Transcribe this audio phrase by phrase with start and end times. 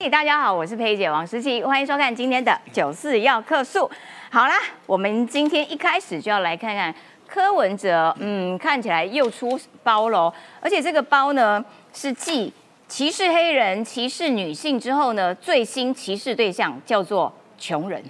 [0.00, 3.90] 嘿，大家好，我是佩姐王诗琪，欢迎收看今天的九四要客诉。
[4.30, 4.54] 好啦，
[4.86, 6.94] 我们今天一开始就要来看看
[7.26, 12.52] 柯文哲，嗯，看起来又出包喽，而且这个包呢是继
[12.86, 18.00] 歧视黑人、歧视女性之后呢，最新歧视对象叫做穷人。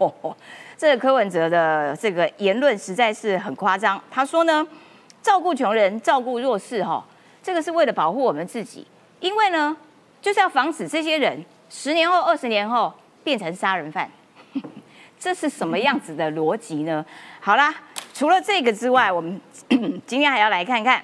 [0.78, 4.66] 这个柯文哲的这个言论实在是很夸张，他说呢，
[5.20, 7.04] 照顾穷人、照顾弱势，哈，
[7.42, 8.86] 这个是为了保护我们自己，
[9.20, 9.76] 因为呢。
[10.20, 12.92] 就是要防止这些人十年后、二十年后
[13.22, 14.10] 变成杀人犯，
[15.18, 17.04] 这是什么样子的逻辑呢？
[17.40, 17.74] 好啦，
[18.12, 19.40] 除了这个之外，我们
[20.06, 21.02] 今天还要来看看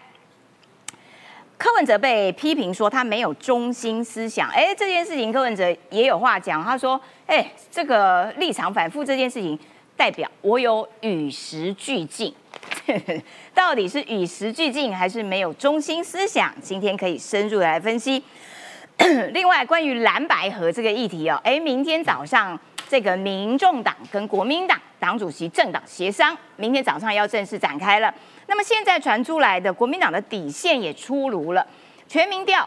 [1.57, 4.51] 柯文哲被批评说他没有中心思想。
[4.51, 9.59] 哎，这件事情柯文哲也有话讲，他说：“哎，这个立场反复这件事情，
[9.97, 12.35] 代表我有与时俱进。
[13.55, 16.53] 到底是与时俱进还是没有中心思想？
[16.61, 18.23] 今天可以深入来分析。”
[19.33, 22.59] 另外，关于蓝白河这个议题哦，哎，明天早上
[22.89, 28.15] 这个民众党跟国民党党主席政党协商，明天早上要正式展开了。
[28.47, 31.67] 那么现在传出来的国民党的底线也出炉了，
[32.07, 32.67] 全民调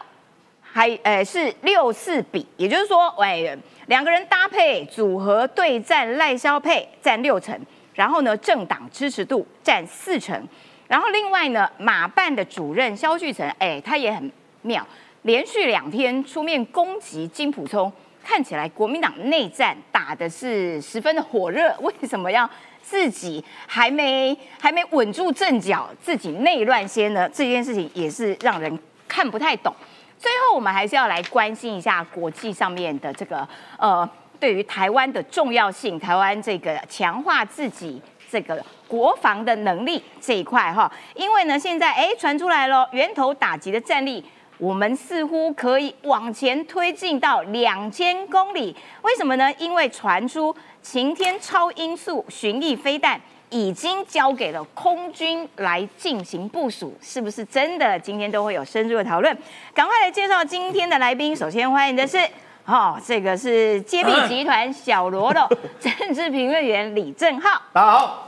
[0.60, 7.58] 还呃是六四比，也就是说，喂，两个人搭配组合对战赖萧配占六成，
[7.94, 10.46] 然后呢政党支持度占四成，
[10.86, 14.30] 然后另外呢马办的主任肖旭成，哎，他也很
[14.62, 14.86] 妙。
[15.28, 17.92] 连续两天出面攻击金普聪，
[18.24, 21.76] 看起来国民党内战打的是十分的火热。
[21.80, 22.48] 为什么要
[22.80, 27.28] 自己还没还没稳住阵脚，自己内乱先呢？
[27.28, 29.70] 这件事情也是让人看不太懂。
[30.16, 34.08] 最后，我们还是要来关心一下国际上面的这个呃，
[34.40, 40.90] 对于台湾的重要性，台湾这个强化自己这个国防的能力这一块哈。
[41.14, 44.24] 因为呢，现在哎传出来了源头打击的战力。
[44.58, 49.52] 我们似乎可以往前推进到两千公里，为什么呢？
[49.56, 53.20] 因为传出晴天超音速巡弋飞弹
[53.50, 57.96] 已经交给了空军来进行部署，是不是真的？
[58.00, 59.36] 今天都会有深入的讨论。
[59.72, 62.18] 赶快来介绍今天的来宾，首先欢迎的是，
[62.64, 65.48] 哦，这个是揭弊集团小罗的
[65.78, 68.24] 政治评论员李正浩，大家好。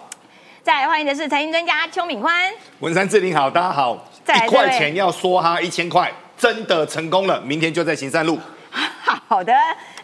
[0.63, 4.10] 再来欢迎的是财经专家邱敏欢，文山志玲好，大家好。
[4.37, 6.13] 一块钱要说哈一千块。
[6.37, 8.39] 真的成功了，明天就在行善路。
[9.29, 9.53] 好的，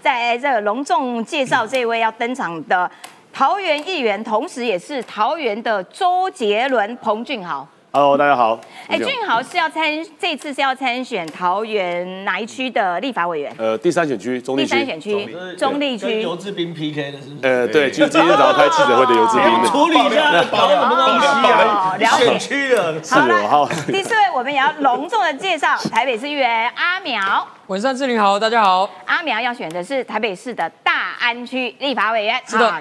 [0.03, 2.91] 在这隆重介绍这位要登场的
[3.33, 7.67] 桃园议员，同时也是桃园的周杰伦彭俊豪。
[7.97, 8.61] Hello，大家好。
[8.89, 9.83] 哎，俊豪是要参，
[10.19, 13.51] 这次是要参选桃园哪一区的立法委员？
[13.57, 14.69] 呃，第三选区，中立区。
[14.69, 16.21] 第三选区，中立区。
[16.21, 17.49] 游志斌 PK 的是不是？
[17.49, 19.65] 呃，对，就是今天早上开记者会的游志斌。
[19.71, 22.19] 处理一下，搞什么东西啊？
[22.19, 23.01] 选区的。
[23.11, 23.67] 好了，好。
[23.87, 27.49] 第四位，我们也要隆重的介绍台北市议员阿苗。
[27.69, 28.91] 文山志玲好，大家好。
[29.07, 32.39] 阿苗要选的是台北市的大安区立法委员。
[32.47, 32.75] 是的。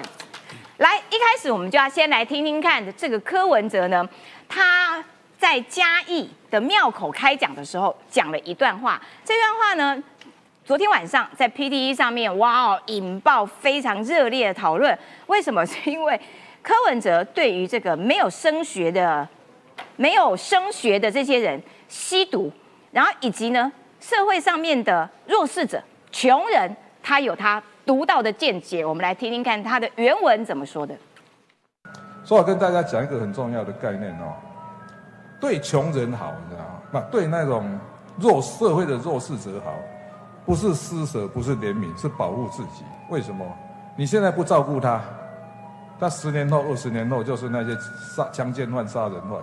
[0.76, 4.06] 来，一开始我们就要先来听听看这个柯文哲呢。
[4.48, 5.04] 他
[5.38, 10.02] 在嘉义的庙口开讲的时候讲了一段话，这段话呢，
[10.64, 14.98] 昨天晚上在 P D E 上面，哇哦，引爆非常热烈的讨论。
[15.26, 15.64] 为什么？
[15.66, 16.20] 是因为
[16.62, 19.28] 柯文哲对于这个没有升学的、
[19.96, 22.50] 没有升学的这些人吸毒，
[22.90, 23.70] 然后以及呢
[24.00, 28.84] 社会上面的弱势者、穷人，他有他独到的见解。
[28.84, 30.96] 我们来听听看他的原文怎么说的。
[32.26, 34.34] 所以我跟大家讲一个很重要的概念哦，
[35.40, 37.06] 对穷人好，你知道吗？
[37.08, 37.78] 对那种
[38.18, 39.72] 弱社会的弱势者好，
[40.44, 42.82] 不是施舍，不是怜悯，是保护自己。
[43.10, 43.46] 为什么？
[43.96, 45.00] 你现在不照顾他，
[46.00, 47.76] 他十年后、二十年后就是那些
[48.16, 49.40] 杀强奸犯、杀人犯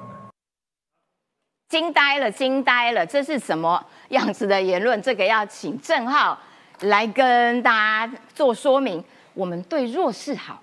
[1.69, 3.05] 惊呆了，惊呆了！
[3.05, 5.01] 这是什么样子的言论？
[5.01, 6.37] 这个要请郑浩
[6.81, 7.71] 来跟大
[8.05, 9.01] 家做说明。
[9.33, 10.59] 我们对弱势好。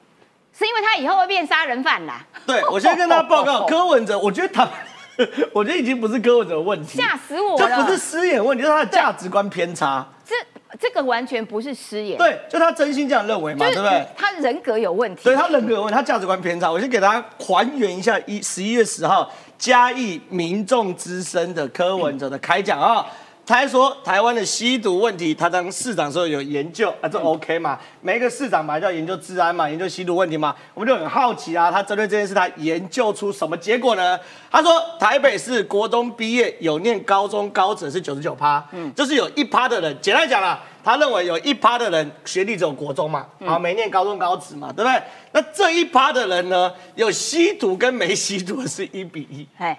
[0.61, 2.23] 是因为他以后会变杀人犯啦。
[2.47, 4.69] 对，我先跟他报告， 柯文哲，我觉得他，
[5.55, 10.07] 我觉得已经不是柯文哲的问题，吓死我了，这不是失言问题，是他的价值观偏差。
[10.23, 10.35] 这
[10.79, 14.07] 这个完全不是失言，对，就他真心这样认为嘛，对不对？
[14.15, 16.71] 他人格有问题，对他人格有问题，他价值观偏差。
[16.71, 23.07] 我先给大家还原一下一十一月十号嘉义民众之声的柯文哲的开讲啊。
[23.51, 27.77] 他还说台湾的吸毒问题，他当市长时候有研究啊，这 OK 嘛？
[28.01, 31.69] 每一个市长嘛就要研究治安嘛，研究吸毒问题嘛，我们就很好奇啊。
[31.69, 34.17] 他针对这件事，他研究出什么结果呢？
[34.53, 45.03] 他说台北市国中毕业有念高中高职是九十九趴，嗯，就是有一趴的人，简单讲啦，他认为有一趴的人学历只有国中嘛，啊，没念高中高职嘛，对不对？
[45.33, 49.77] 那这一趴的人呢，有吸毒跟没吸毒是一比一，哎。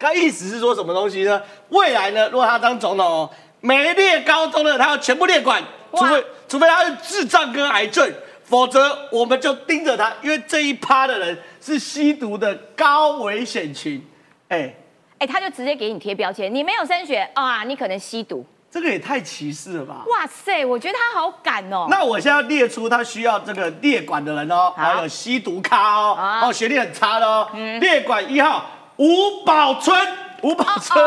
[0.00, 1.40] 他意思是说什么东西呢？
[1.68, 2.28] 未来呢？
[2.30, 3.30] 如果他当总统，
[3.60, 5.62] 没列高中的，他要全部列管，
[5.92, 8.10] 除非除非他是智障跟癌症，
[8.42, 14.02] 否则我们就盯着他，因为这一趴的人是吸毒的高危险群。
[14.48, 14.74] 哎
[15.18, 18.42] 哎，他就直接给你贴标签，你没有升学啊，你可能吸毒。
[18.70, 20.04] 这个也太歧视了吧！
[20.08, 21.88] 哇塞，我觉得他好敢哦。
[21.90, 27.48] 那我现在列出他需要这个列管的人哦，还有吸毒咖哦，哦，学历很差的哦。
[27.80, 28.64] 列管一号
[29.00, 29.98] 吴宝春，
[30.42, 31.02] 吴宝春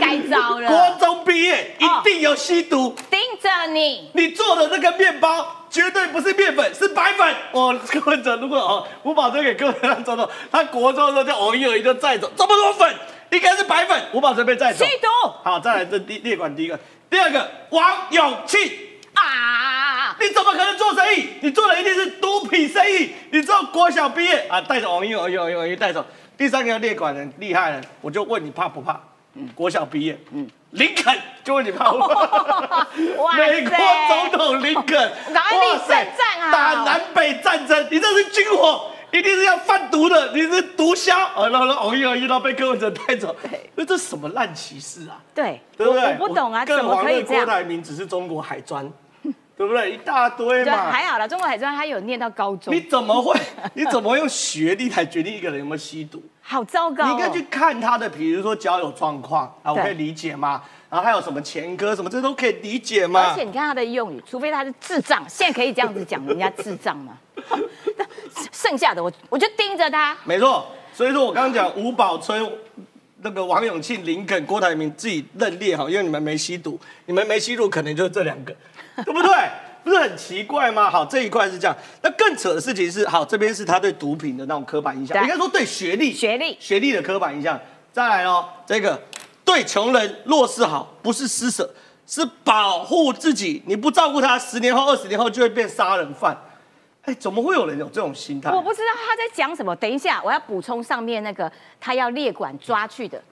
[0.00, 0.66] 该糟了。
[0.66, 4.10] 国中毕业一定有吸毒，盯着你。
[4.14, 7.36] 你做的那个面包绝对不是面粉，是白粉。
[7.52, 12.94] 我柯文哲如果哦，吴宝春给各位走走，他国中的时候就偶一而一就载走这么多粉，
[13.28, 14.02] 应该是白粉。
[14.14, 15.28] 吴宝春被载走，吸毒。
[15.44, 16.80] 好，再来这第列管第一个。
[17.10, 18.58] 第二个王永庆
[19.16, 21.28] 啊，你怎么可能做生意？
[21.40, 23.12] 你做的一定是毒品生意。
[23.30, 26.04] 你知道国小毕业啊，带着王永永永永带走。
[26.36, 29.00] 第三个要列管人厉害了，我就问你怕不怕？
[29.34, 32.86] 嗯，国小毕业，嗯，林肯就问你怕不怕？
[33.36, 33.76] 美国
[34.08, 34.96] 总统林肯，
[35.34, 36.06] 哇塞，
[36.52, 38.90] 打南北战争，你这是军火。
[39.12, 41.48] 一定是要贩毒的，你是毒枭啊！
[41.48, 43.34] 然后偶一偶一，然后被柯文哲带走，
[43.76, 45.16] 那这什么烂歧视啊？
[45.32, 46.16] 对，对不对？
[46.18, 47.44] 我不懂啊，怎么可以这样？
[47.46, 48.84] 郭台铭只是中国海专，
[49.56, 49.92] 对不对？
[49.92, 52.74] 一大堆嘛，还好了，中国海专他有念到高中。
[52.74, 53.34] 你怎么会？
[53.74, 56.22] 你怎么用学历来决定一个人有没有吸毒？
[56.42, 57.06] 好糟糕！
[57.06, 60.62] 你应该去看他的，比如说交友状况啊，我可以理解吗？
[60.88, 63.30] 然后还有什么前科什么，这都可以理解吗？
[63.30, 67.18] 而且你看他的用语，除非他是智障，现在可以这样子讲人家智障吗？
[68.52, 70.16] 剩下的我我就盯着他。
[70.24, 72.48] 没错，所以说我刚刚讲吴宝春、
[73.22, 78.54] 那个王永庆、林肯、郭台铭自己认列哈，因为你们没吸毒，你们没吸毒，可能就是这两个，
[79.04, 79.30] 对不对？
[79.84, 80.90] 不是很奇怪吗？
[80.90, 81.76] 好，这一块是这样。
[82.02, 87.56] 那更扯的事情是，好，这边是他对毒品的那种刻板印象，应该说对学历、学历、学历的刻板印象。
[87.92, 89.00] 再来哦，这个
[89.44, 91.72] 对穷人弱势好，不是施舍，
[92.04, 93.62] 是保护自己。
[93.66, 96.36] 你不照顾他，十年后、二十年后就会变杀人犯。
[97.02, 98.50] 哎，怎么会有人有这种心态？
[98.50, 99.76] 我不知道他在讲什么。
[99.76, 101.50] 等一下，我要补充上面那个
[101.80, 103.22] 他要列管抓去的，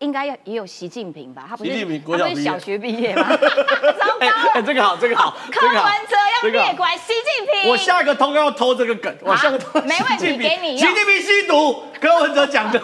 [0.00, 1.44] 应该要也有习近平吧？
[1.48, 3.26] 他不是他不是小学毕业吗？
[3.36, 5.36] 糟糕了，这个好，这个好。
[5.50, 5.74] 柯文
[6.08, 7.70] 哲要列管习近平。
[7.70, 10.76] 我下一个通告要偷这个梗，我下个通没问题，给你。
[10.78, 12.78] 习近平吸毒，柯文哲讲的。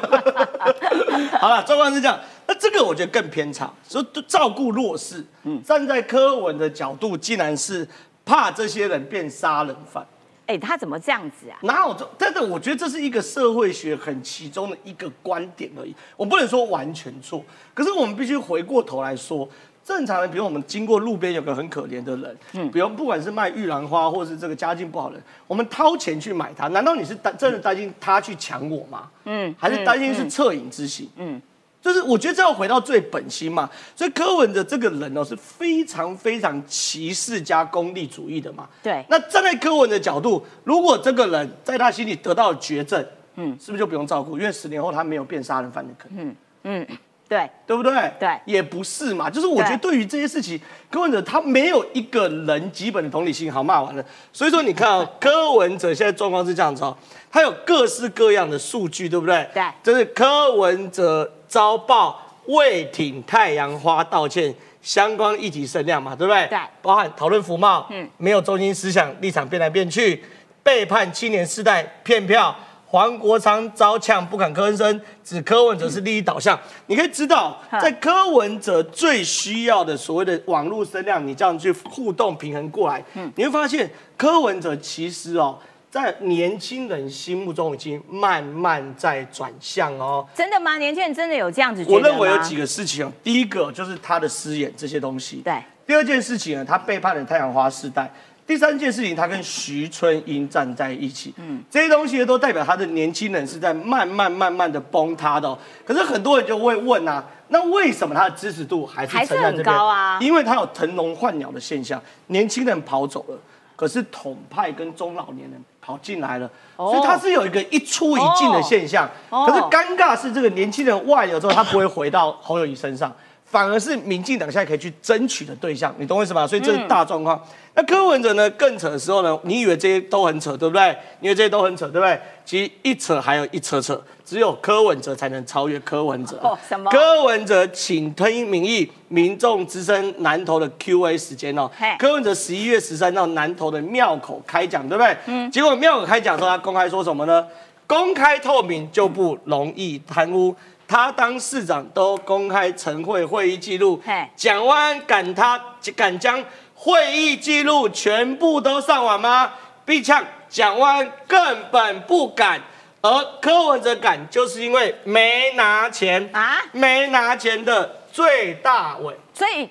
[1.40, 2.19] 好了，状况是这样。
[2.46, 5.25] 那这个我觉得更偏差，说照顾弱势。
[5.44, 7.88] 嗯，站在柯文的角度，竟然是
[8.25, 10.05] 怕这些人变杀人犯。
[10.46, 11.58] 哎，他怎么这样子啊？
[11.62, 12.08] 哪有这？
[12.19, 15.94] 但是我觉得这是一个社会学很其中的一个观点而已。
[16.17, 17.43] 我不能说完全错，
[17.73, 19.49] 可是我们必须回过头来说，
[19.82, 29.11] 正常人，比如我们经过路边有个很可怜的人，嗯，比如不管是卖玉兰花，或是这个家境不好的人，我们掏钱去买他，难道你是担真的担心他去抢我吗？
[29.25, 31.08] 嗯，还是担心是恻隐之心？
[31.17, 31.40] 嗯。
[31.85, 38.67] 就是我觉得这要回到最本心嘛，所以柯文的这个人哦是非常非常歧视加功利主义的嘛。
[38.83, 39.05] 对。
[39.11, 44.39] 那站在柯文的角度，如果这个人在他心里得到了绝症，嗯，是不是就不用照顾？
[44.39, 46.27] 因为十年后他没有变杀人犯的可能。
[46.27, 46.87] 嗯嗯，
[47.29, 47.93] 对，对不对？
[48.21, 49.31] 对，也不是嘛。
[49.31, 50.61] 就是我觉得对于这些事情，
[50.91, 53.53] 柯文哲他没有一个人基本的同理心。
[53.53, 54.05] 好，骂完了。
[54.32, 56.97] 所以说你看啊， 柯文哲现在状况是这样子哦，
[57.31, 59.49] 他有各式各样的数据，对不对？
[59.55, 59.62] 对。
[59.82, 61.31] 就是柯文哲。
[61.47, 66.49] 遭报未挺太阳花道歉，相关议题声量嘛，对不对？
[66.49, 70.21] 对，包含讨论服贸，嗯，没有中心思想，立场变来变去，
[70.64, 72.52] 背叛青年世代，骗票，
[72.95, 76.57] 黄国昌遭呛不敢吭声，指柯文哲是利益导向。
[76.87, 85.59] 你可以知道，在柯文哲最需要的所谓的网络声量，你这样去互动平衡过来，嗯，你会发现柯文哲其实哦。
[85.91, 90.77] 在年轻人心目中已经慢慢在转向哦，真的吗？
[90.79, 91.85] 年轻人真的有这样子？
[91.89, 93.13] 我认为有几个事情哦。
[93.25, 95.43] 第一个就是他的私眼这些东西。
[95.45, 95.61] 对。
[95.85, 98.09] 第二件事情呢，他背叛了太阳花世代。
[98.47, 101.33] 第三件事情，他跟徐春英站在一起。
[101.37, 101.63] 嗯。
[101.71, 105.49] 这些东西都代表他的年轻人是在慢慢慢慢的崩塌的。
[105.49, 110.19] 哦可是很多人就会问啊，那为什么他的支持度还是还是很高啊？
[110.21, 113.39] 因为他有腾笼换鸟的现象，年轻人跑走了，
[113.77, 115.63] 可是统派跟中老年人。
[115.87, 119.07] 跑进来了，所以他是有一个一出一进的现象。
[119.29, 123.15] 可是尴尬是这个年轻人外流之后，他不会回到侯友谊身上，
[123.54, 125.94] 反而是民进党现在可以去争取的对象。
[125.96, 126.44] 你懂我意思吗？
[126.44, 127.40] 所以这是大状况。
[127.75, 128.50] 那柯文哲呢？
[128.50, 129.38] 更扯的时候呢？
[129.44, 130.88] 你以为这些都很扯，对不对？
[131.20, 132.20] 因为这些都很扯，对不对？
[132.44, 136.37] 其实一扯还有一扯扯，只有柯文哲才能超越柯文哲。
[136.42, 136.90] 哦，什么？
[136.90, 141.70] 柯文哲请推民意，民众之声南投的 Q&A 时间哦。
[141.96, 145.16] 柯文哲十一月十三到南投的庙口开讲，对不对？
[145.26, 145.49] 嗯。
[145.52, 147.46] 结果庙口开讲时候，他公开说什么呢？
[147.87, 150.52] 公开透明就不容易贪污。
[150.95, 155.61] 他当市长都公开晨会会议记录嘿，蒋万安敢他
[155.97, 156.41] 敢将
[156.73, 159.53] 会议记录全部都上网吗？
[159.85, 162.61] 必呛蒋万安根本不敢，
[163.01, 163.11] 而
[163.43, 169.17] 柯文哲敢，就是因为没拿钱啊啊，没拿钱的最大尾。
[169.33, 169.69] 所以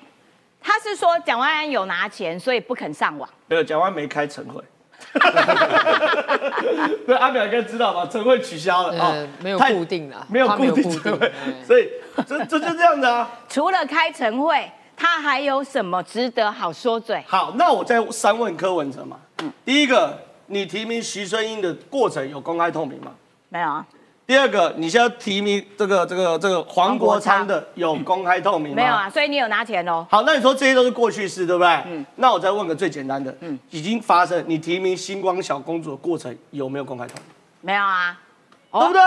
[0.60, 3.26] 他是说蒋万安有拿钱，所以不肯上网。
[3.46, 4.62] 没有，蒋万安没开晨会。
[7.06, 8.06] 对，阿表应该知道吧？
[8.10, 11.88] 晨会取消了啊呃，没有固定的没有固定固定晨会哎，所以
[12.26, 13.30] 这这就这样子啊。
[13.48, 17.22] 除了开晨会，他还有什么值得好说嘴？
[17.26, 19.16] 好，那我再三问柯文哲嘛。
[19.42, 23.12] 嗯第一个，你提名徐春英的过程有公开透明吗？
[23.48, 23.86] 没有啊，
[24.26, 28.76] 第二个，你现在提名这个这个这个黄国昌的有公开透明吗？
[28.76, 29.10] 没有啊，。
[29.10, 30.06] 所以你有拿钱哦。
[30.10, 31.68] 好，那你说这些都是过去式，对不对？
[31.86, 32.04] 嗯。
[32.16, 37.24] 那我再问个最简单的，嗯，已经发生，你提名星光小公主的过程有没有公开透明？
[37.60, 38.18] 没有啊，
[38.70, 39.02] 哦对不对？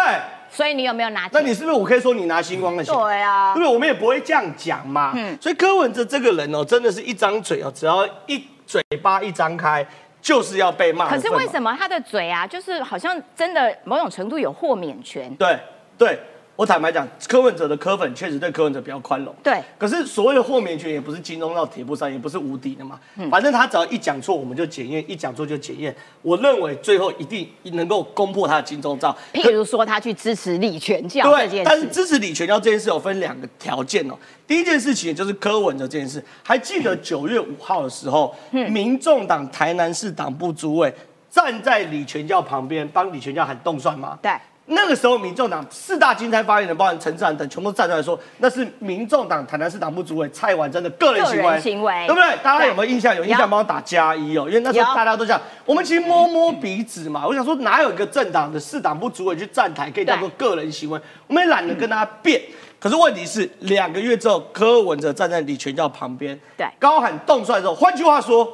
[0.52, 1.32] 所以你有没有拿钱？
[1.34, 2.94] 那你是不是我可以说你拿星光的钱？
[2.94, 3.74] 对啊对不，对？
[3.74, 5.14] 我们也不会这样讲嘛。
[5.16, 9.84] 嗯所以柯文哲这个人哦，真的是一张嘴哦，只要一嘴巴一张开，
[10.22, 11.10] 就是要被骂。
[11.10, 15.34] 可是为什么他的嘴啊，就是好像真的某种程度有豁免权？
[15.36, 15.58] 对
[15.98, 16.20] 对，
[16.58, 19.34] 我坦白讲，柯文哲的柯粉确实对柯文哲比较宽容。
[19.44, 23.00] 对，可是所谓的豁免权也不是金钟罩铁布衫，也不是无敌的嘛。
[23.16, 25.96] 嗯反正他只要一讲错，我们就检验；一讲错就检验。
[26.24, 29.16] 我认为最后一定能够攻破他的金钟罩。
[29.34, 34.16] 譬如说他去支持李全教这对，件事，但是支持李全教这件事有分两个条件哦。
[34.48, 40.92] 第一件事情就是柯文哲这件事，还记得九月五号的时候，嗯民众党台南市党部主委
[41.30, 44.18] 站在李全教旁边帮李全教喊动算吗？
[44.24, 44.32] 对。
[44.70, 52.38] 那个时候，民众党四大金钗发言人，包含陈志涵等，全部站出来说，那是民众党台南市党部主委蔡婉珍的个人行个为，行为对不对？
[52.44, 53.16] 大家有没有印象？
[53.16, 55.42] 有印象有帮我打加一哦，因为那时候大家都这样。
[55.66, 61.00] 我们其实摸摸鼻子嘛，我想说，哪有一个政党的市党部主委去站台可以叫做个人行为？
[61.28, 62.42] 我们也懒得跟他辩。
[62.80, 68.48] 可是问题是，两个月之后，柯文哲站在李全教旁边，对高喊动帅之后，换句话说，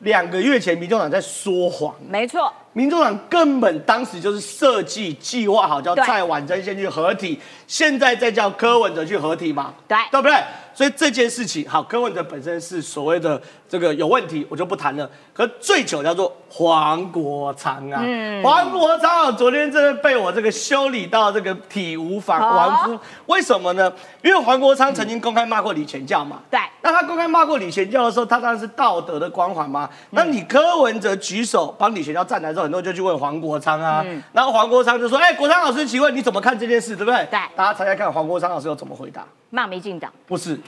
[0.00, 1.94] 两个月前民众党在说谎。
[2.08, 10.36] 没错，民众党根本当时就是设计计划好，叫蔡婉珍先去合体，现在再叫柯文哲去合体嘛，对对不对？
[10.74, 13.40] 所以这件事情，好，柯文哲本身是所谓的
[13.70, 15.08] 这个有问题，我就不谈了。
[15.32, 22.98] 可最糗叫做黄国昌啊，嗯黄国昌啊，昨天真的被我这个修理到这个体无完肤。
[23.26, 23.90] 为什么呢？
[24.22, 29.88] 因为黄国昌曾经公开骂过李全教嘛，对那他公开骂过李全教的时候，他当然是道德的光环嘛。
[30.10, 39.24] 那你柯文哲举手帮李全教站台之后，很多人就去问黄国昌啊，然后黄国昌就说：“哎、国昌老师，请问你怎么看这件事，对不对？”对大家猜猜看，黄国昌老师又怎么回答？
[39.52, 40.58] 骂民进党，不是，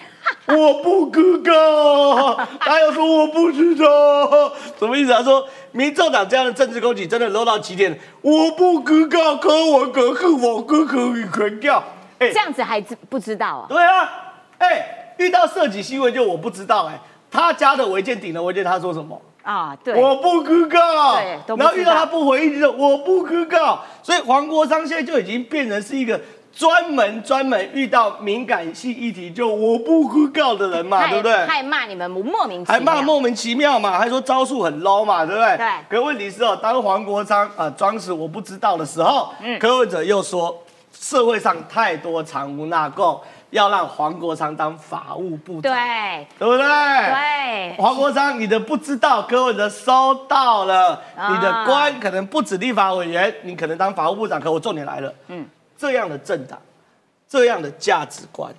[0.47, 2.37] 我不知道。
[2.93, 5.13] 他说我不知道，什么意思？
[5.13, 7.99] 他说民众党这样的政治攻击真的 low 到极点。
[8.21, 11.83] 我不知道柯文哲是我哥可以全掉。
[12.19, 13.67] 哎这样子还知不知道啊？
[13.69, 14.09] 对啊，
[14.59, 19.21] 哎、遇到涉及新闻就我不知道哎、他家的违建顶了违建，他说什么？
[19.43, 21.15] 啊，对，我不知道。
[21.17, 23.85] 对然后遇到他不回应，就我不知道。
[24.03, 26.21] 所以黄国昌现在就已经变成是一个
[26.55, 31.47] 专门专门遇到敏感性议题就我不知道的人嘛，对不对？
[31.47, 35.57] 他也骂你们莫名其妙还妙，骂莫名其妙嘛，还说招数很 low 嘛，对不对？
[35.57, 43.19] 对可问题是哦，当黄国昌啊装死我不知道的时候，嗯柯文哲又说社会上太多藏污纳垢，
[43.51, 46.67] 要让黄国昌当法务部长，对对不对？
[46.67, 54.39] 对，黄国昌，你的不知道，柯文哲收到了，啊你的官可能不止立法委员，你可能当法务部长。
[54.41, 55.47] 可我重点来了，嗯，
[55.83, 56.63] 这样的政党，
[57.29, 58.55] 这样的价值观，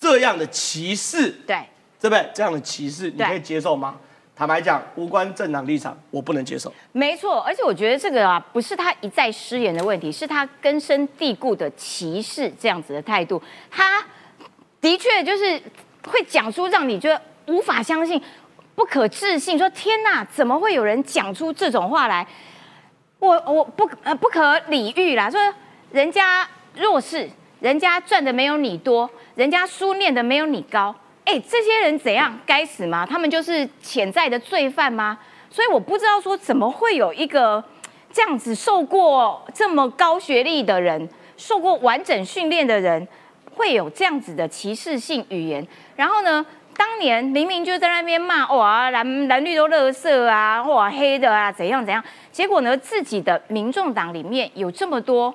[0.00, 1.62] 这样的歧视，对，
[2.00, 2.30] 对不对？
[2.34, 3.94] 这样的歧视，你可以接受吗？
[4.34, 6.72] 坦白讲，无关政党立场，我不能接受。
[6.92, 13.42] 没错，而且我觉得这个啊，不是他一再失言的问题，是他根深蒂固的歧视这样子的态度。
[13.70, 14.02] 他
[14.80, 15.60] 的确就是
[16.06, 18.18] 会讲出让你觉得无法相信、
[18.74, 22.26] 不可置信，说天哪，怎么会有人讲出这种话来？
[23.18, 25.38] 我我不呃不可理喻啦，说
[25.90, 27.28] 人家弱势，
[27.60, 32.38] 人家赚的没有你多，人家书念的没有你高，哎，这些人怎样？
[32.44, 33.06] 该死吗？
[33.06, 35.18] 他们就是潜在的罪犯吗？
[35.50, 37.62] 所以我不知道说怎么会有一个
[38.12, 43.08] 这样子受过这么高学历的人，受过完整训练的人，
[43.54, 45.66] 会有这样子的歧视性语言。
[45.96, 46.44] 然后呢，
[46.76, 55.34] 当年明明就在那边骂哇蓝蓝绿都垃圾啊，哇黑的啊怎样怎样，结果呢自己的民众党里面有这么多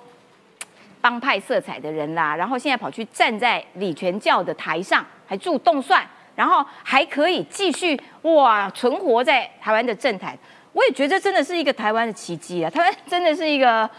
[1.03, 6.01] 帮派色彩的人啦，然后现在跑去站在李全教的台上，还住动算，
[6.33, 10.33] 然后还可以继续哇存活在台湾的政坛，
[10.71, 12.69] 我也觉得真的是一个台湾的奇迹啊！
[12.71, 13.89] 台湾真的是一个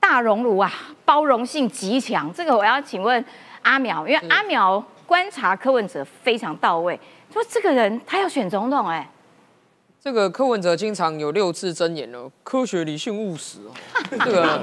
[0.00, 0.72] 大熔炉啊，
[1.04, 2.32] 包容性极强。
[2.32, 3.22] 这个我要请问
[3.60, 6.98] 阿苗，因为阿苗观察柯文哲非常到位，
[7.30, 9.06] 说这个人他要选总统，哎，
[10.02, 13.72] 这个柯文哲经常有六字真言哦，科学、理性、务实哦。
[14.10, 14.58] 这个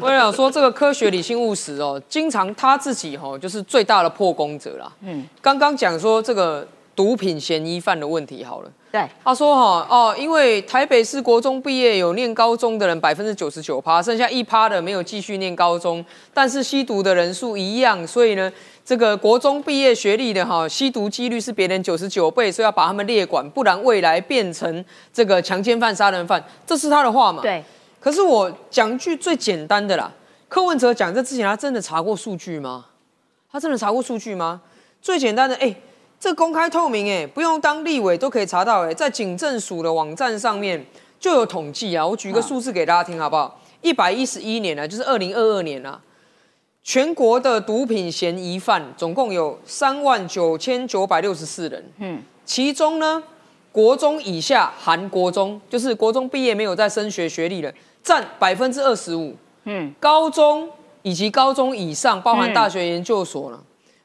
[0.00, 4.92] 我想说，这个科学、理性、务实哦，经常他自己哦就是最大的破功者啦。
[5.00, 8.70] 嗯，刚刚讲说这个毒品嫌疑犯的问题好了。
[8.92, 18.52] 对，他说哈哦，因为台北市国中毕业有念高中的人百分之九十九趴，剩下一趴的没有继续念高中，但是吸毒的人数一样，所以呢，
[18.84, 27.40] 这个国中毕业学历的哈吸毒几率是别人九十九倍，所以要把他们列管，不然未来变成这个强奸犯、杀人犯，这是他的话嘛？
[27.42, 27.64] 对。
[27.98, 30.12] 可是我讲句最简单的啦，
[30.48, 32.86] 柯文哲讲这之前他真的查过数据吗？
[33.50, 34.60] 他真的查过数据吗？
[35.00, 35.74] 最简单的哎。
[36.20, 40.82] 这公开透明哎，不用当立委都可以查到哎，在警政署的网站上面
[41.20, 42.06] 就有统计啊。
[42.06, 43.60] 我举个数字给大家听好不好？
[43.82, 46.00] 一百一十一年呢，就是二零二二年啊，
[46.84, 51.82] 全国的毒品嫌疑犯总共有三万九千九百六十四人。
[51.98, 53.22] 嗯，其中呢，
[53.72, 57.72] 国中以下含国中，就是国中毕业没有再升学学历的，
[58.02, 59.34] 占百分之二十五。
[59.64, 60.68] 嗯，高中
[61.00, 63.58] 以及高中以上，包含大学研究所了，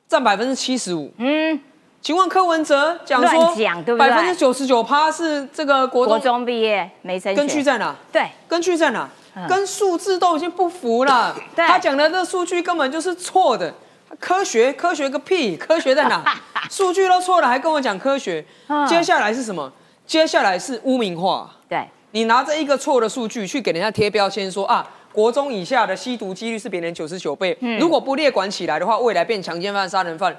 [0.07, 1.11] 占百分之七十五。
[1.17, 1.59] 嗯。
[2.01, 3.53] 请问柯文哲讲说，
[3.97, 7.93] 百分之九十九趴是这个国国中毕业没升根据在哪？
[8.09, 9.09] 对，根据在哪？
[9.47, 11.35] 跟数字都已经不符了。
[11.55, 13.73] 他讲的这数据根本就是错的。
[14.19, 15.55] 科学科学个屁！
[15.55, 16.23] 科学在哪？
[16.69, 18.43] 数据都错了，还跟我讲科学？
[18.87, 19.71] 接下来是什么？
[20.05, 21.49] 接下来是污名化。
[21.69, 27.57] 对，你拿着一个错的数据去给人家贴标签，说啊，国中以下的吸毒几率是别人九十九倍。
[27.79, 30.35] 如果不列管起来的话，未来变强奸犯、杀人犯。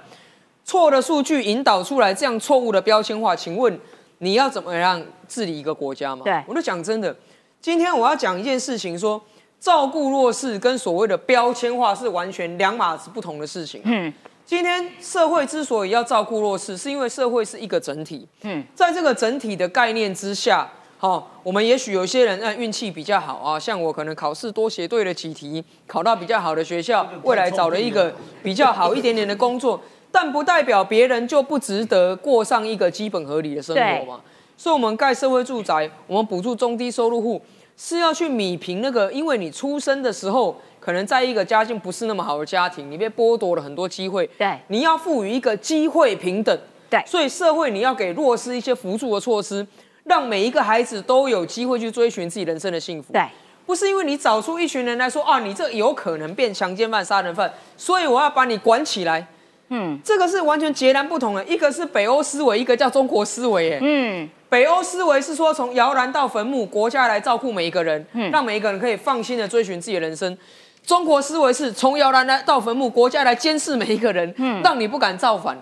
[0.65, 3.79] 错的数据引导出来这样错误的标签化，请问
[4.19, 6.23] 你要怎么样治理一个国家吗？
[6.25, 7.17] 对，我就讲真的，
[7.61, 9.21] 今天我要讲一件事情，说
[9.61, 13.83] 照顾弱势跟所谓的标签化是完全两码子不同的事情。
[13.85, 14.11] 嗯，
[14.47, 18.27] 今天社会之所以要照顾弱势，是因为社会是一个整体。
[18.45, 28.11] 嗯，在这个整体的概念之下，好，我们也许有些人啊运气比较好啊，像我可能考试多写对了几题，考到比较好的学校，未来找了一个
[28.43, 29.79] 比较好一点点的工作。
[30.11, 34.21] 但不代表别人就不值得过上一个基本合理的生活嘛？
[34.61, 37.41] 所以，我们盖社会住宅，我们补助中低收入户，
[37.79, 44.29] 是要去米平那个，因为你出生的时候可能在一个家境不是那么好的家庭，你被剥夺了很多机会。
[44.37, 46.55] 对，你要赋予一个机会平等。
[46.91, 49.67] 对，所以社会你要给弱势一些扶助的措施，
[50.05, 53.15] 让每一个孩子都有机会去追寻自己人生的幸福。
[53.15, 53.25] 对，
[53.65, 59.27] 不是因为你找出一群人来说啊，你这有可能变强奸犯、杀人犯，所以我要把你管起来。
[59.71, 63.73] 嗯，这个是完全截然不同的，一个是北欧思维，一个叫中国思维。
[63.73, 70.37] 哎，嗯，北欧思维是说从摇篮到坟墓，国家来照顾每一个人，让每一个人可以放心的追寻自己的人生。
[70.85, 74.35] 中国思维是从摇篮来到坟墓，国家来监视每一个人，
[74.65, 75.57] 让你不敢造反。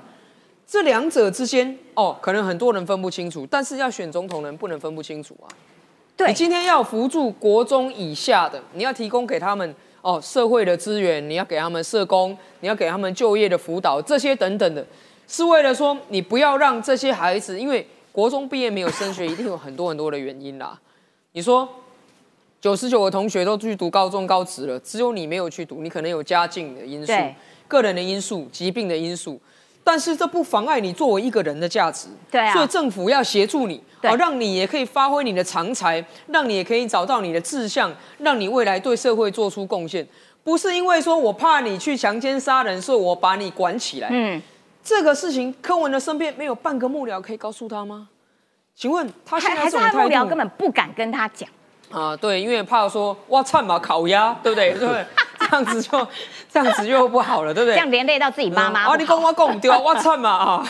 [0.67, 5.47] 这两者之间，哦，可能很多人分不清楚，但是要选总统人不能分不清楚啊。
[6.17, 9.75] 对，你今天要扶助国中以下的，你要提供给他们。
[10.01, 14.87] 哦，社会的资源，你要给他们社工，你要给他们就业的辅导，这些等等的，
[15.27, 20.79] 是为了说你不要让这些孩子，因为国中毕业没有升学，一定有很多很多的原因啦。
[21.33, 21.69] 你说
[22.61, 27.13] 九十九个同学都去读高中高职了，只有你没有去读，你可能有家境的因素、
[27.69, 29.41] 个人的因素、疾病的因素。
[29.85, 40.07] 但是这不妨碍你作为一个人的价值，对啊，所以政府要协助你，好让你也可以发挥你的长才，让你也可以找到你的志向，让你未来对社会做出贡献。
[40.45, 44.09] 不是因为说我怕你去强奸杀人，所以我把你管起来。
[44.11, 44.43] 嗯，
[44.89, 48.09] 这个事情柯文的身边没有半个幕僚可以告诉他吗？
[48.75, 51.47] 请问他现在这种态度，幕僚根本不敢跟他讲
[51.91, 52.17] 啊？
[52.17, 54.73] 对，因为怕说哇操嘛烤鸭，对不对？
[54.81, 55.05] 对。
[55.51, 56.07] 这样子就
[56.53, 57.75] 这样子就不好了，对不对？
[57.75, 58.85] 这样连累到自己妈妈。
[58.85, 60.67] 啊，你讲我讲唔对啊， 我惨嘛啊！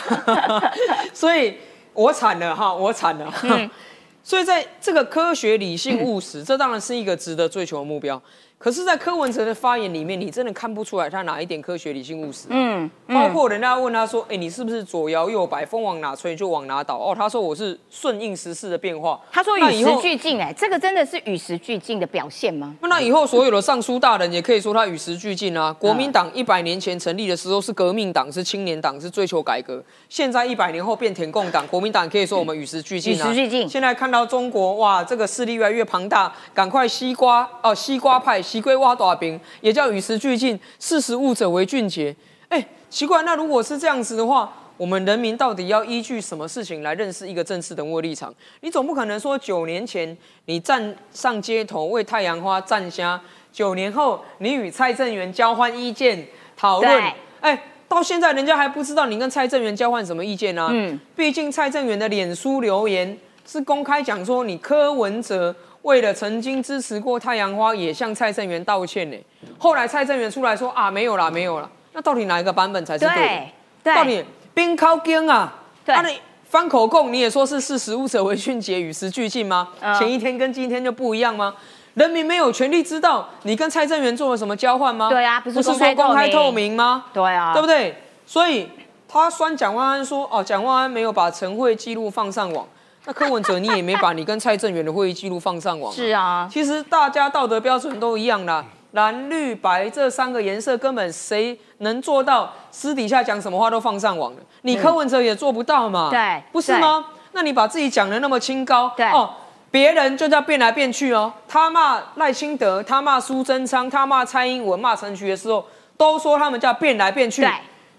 [1.13, 1.57] 所以
[1.93, 3.33] 我惨了哈，我惨了。
[4.23, 8.21] 所以在这个科学、理性、务实，这当然是一个值得追求的目标。
[8.59, 12.47] 可是，在柯文哲的发言里面，你真的看不出来他哪一点科学、理性、务实。
[12.49, 22.75] 嗯，包括人家问他说：“哎，你是不是左摇右摆，风往哪吹就往哪倒？”哦，他说：“我是顺应时势的变化。”他说：“与时俱进。”哎，这个真的是与时俱进的表现吗？
[22.81, 25.71] 那以后所有的尚书大人也可以说他与时俱进啊。
[25.79, 29.81] 国民党一百年前成立的时候是革命党，是青年党，是追求改革。
[30.09, 33.25] 现在一百年后变田共党，国民党可以说我们与时俱进啊。
[33.25, 33.69] 与时俱进。
[33.69, 38.43] 现在看到中国哇，这个势力越来越庞大，赶快西瓜哦，西瓜派。
[38.49, 40.59] 西归挖大饼，也叫与时俱进。
[40.79, 42.15] 识时务者为俊杰。
[42.47, 48.33] 哎，奇怪，那如果是这样子的话，我们人民到底要依据什么事情来认识一个政治人物的立场？
[48.61, 53.21] 你总不可能说九年前你站上街头为太阳花站下，
[53.53, 56.25] 九年后你与蔡正元交换意见
[56.57, 57.03] 讨论，
[57.41, 60.69] 哎，到现在人家还不知道你跟蔡正元交换什么意见呢？
[60.71, 69.17] 嗯，毕竟蔡正元的脸书留言是公开讲说你柯文哲为了曾经支持过太阳花，也向蔡正元道歉呢。
[69.57, 71.69] 后来蔡正元出来说啊，没有啦，没有啦。
[71.93, 73.51] 那到底哪一个版本才是对？
[73.83, 74.23] 对，到底？
[74.53, 75.53] 冰靠根啊！
[75.85, 79.69] 那你翻口供，你也说是视食物者为俊杰，与时俱进吗？
[79.97, 81.55] 前一天跟今天就不一样吗？
[81.93, 85.09] 人民没有权利知道你跟蔡正元做了什么交换吗？
[85.09, 87.05] 对啊，不是说公开透明吗？
[87.13, 87.95] 对啊，对不对？
[88.25, 88.69] 所以
[89.07, 92.67] 他酸蒋万安说哦，蒋万安没有把晨会记录放上网，
[93.09, 95.91] 那柯文哲你也没把你跟蔡正元的会议记录放上网。
[95.91, 98.63] 是啊，其实大家道德标准都一样啦。
[98.91, 104.41] 蓝绿白这三个颜色根本谁能做到私底下讲什么话都放上网的？
[104.61, 106.11] 你柯文哲也做不到嘛？
[106.11, 107.03] 对，不是吗？
[107.31, 109.31] 那你把自己讲的那么清高，对哦，
[109.71, 111.33] 别人就叫变来变去哦。
[111.47, 115.65] 他骂赖清德，他骂苏贞昌，他骂蔡英文，骂陈菊的时候，
[115.97, 117.41] 都说他们叫变来变去。
[117.41, 117.51] 对，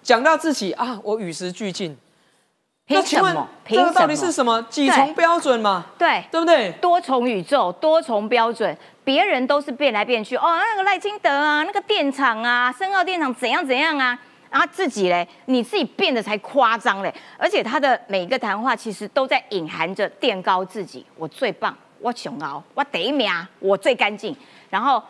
[0.04, 1.98] 讲到自己啊，我与时俱进。
[2.90, 3.48] 凭什么？
[3.66, 4.60] 这个到底是什么？
[4.68, 5.86] 几重标准嘛？
[5.96, 6.72] 对，对不对？
[6.80, 8.76] 多重宇宙，多重标准。
[9.04, 14.16] 别人都是变来变去哦，那个赖清德啊，那个电厂啊，深澳电厂怎样怎样啊，
[14.50, 17.12] 然后自己嘞，你自己变得才夸张嘞。
[17.38, 24.36] 而且他的每一个谈话其实都在隐含着垫高自己，我最棒，我雄傲，我第一名，我最干净。
[24.68, 25.02] 然后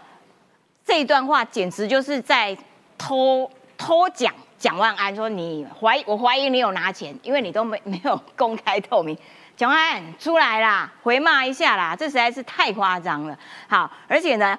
[0.84, 2.56] 这一段话简直就是在
[2.96, 9.16] 偷偷讲蒋万安说你怀我怀疑你有拿钱，因为你都没没有公开透明。
[9.56, 13.36] 蒋万安出来啦，回骂一下啦，这实在是太夸张了。
[13.66, 14.58] 好，而且呢，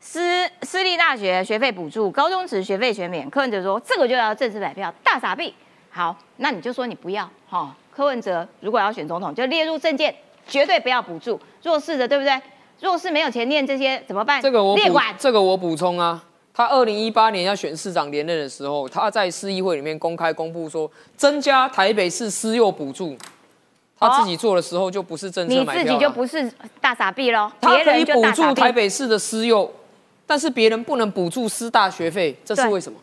[0.00, 3.28] 私私立大学学费补助，高中职学费全免。
[3.30, 5.54] 柯文哲说这个就要正式买票，大傻逼。
[5.90, 7.74] 好，那你就说你不要哈。
[7.90, 10.14] 柯文哲如果要选总统，就列入政见，
[10.46, 12.38] 绝对不要补助弱势的，对不对？
[12.80, 14.42] 弱势没有钱念这些怎么办？
[14.42, 16.22] 这个我列管，这个我补充啊。
[16.58, 23.16] 他二零一八年要选市长连任的时候，他在市议会里面公开公布说，增加台北市私幼补助。
[23.96, 27.48] 他自己做的时候就不是政策买票，你自己就不是大傻逼喽。
[27.60, 29.72] 他可以补助台北市的私幼，
[30.26, 32.98] 但是别人不能补助师大学费，这是为什么？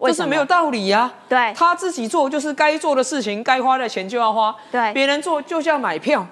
[0.00, 1.10] 这是没有道理呀。
[1.30, 4.54] 对，他自己做就是该做的事情，该花的钱就要花。
[4.70, 6.26] 对，别人做就是要买票，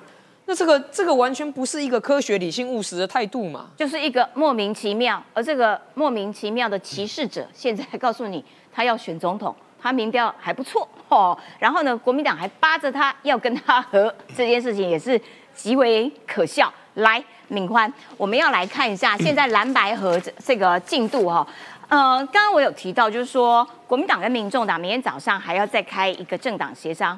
[0.47, 3.67] 那这个这个完全不是一个科学、理性、务实的态度嘛？
[3.77, 9.55] 就是一个莫名其妙，而这个莫名其妙的歧视者，现在告诉你他要选总统。
[9.79, 15.21] 他民调还不错哦，然后呢，国民党还扒着他要跟他和，这件事情也是
[15.55, 16.73] 极为可笑。
[16.95, 21.47] 来，敏宽，我们要来看一下现在蓝白河这这个进度哈。
[21.89, 27.17] 呃，刚刚我有提到，就是说国民党跟民众党明天早上还要再开一个政党协商，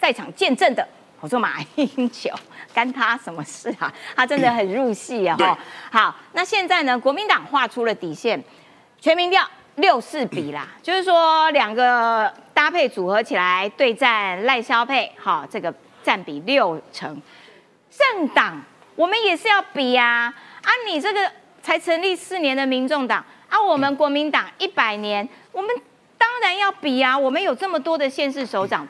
[0.00, 0.84] 在场见证的，
[1.20, 2.30] 我说马英九
[2.72, 3.92] 干他什么事啊？
[4.16, 5.36] 他真的很入戏啊！
[5.38, 5.58] 哈，
[5.90, 8.42] 好，那现在呢，国民党画出了底线，
[9.00, 9.48] 全民调。
[9.76, 17.22] 六四比啦，就是说两个搭配组合起来对战赖萧配，好，这个占比六成。
[17.88, 18.60] 政党
[18.96, 21.30] 我们也是要比啊，啊，你这个
[21.62, 25.70] 才成立四年的民众党，啊，我们国民党一百年，我们
[26.16, 28.84] 当然要比啊，我们有这么多的县市首长，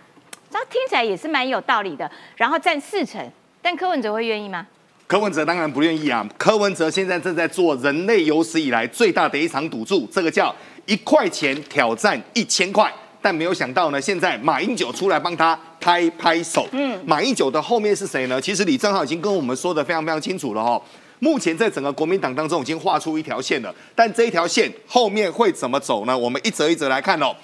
[0.51, 2.11] 这听起来也是蛮有道理的。
[2.37, 3.21] 然后占四成，
[3.63, 4.67] 但柯文哲会愿意吗？
[5.07, 6.27] 柯文哲当然不愿意啊！
[6.37, 10.55] 柯文哲现在正在做人类有史以来最大的一场赌注，这个叫。
[10.87, 16.67] 一块钱挑战一千块，但没有想到呢，现在马英九出来帮他拍拍手。
[16.73, 18.41] 嗯，马英九的后面是谁呢？
[18.41, 20.81] 其实李正浩已经跟我们说的非常非常清楚了哈。
[21.19, 26.17] 目前在整个国民党当中已经画出一条线了，但这一条线后面会怎么走呢？
[26.17, 27.37] 我们一则一则来看哦。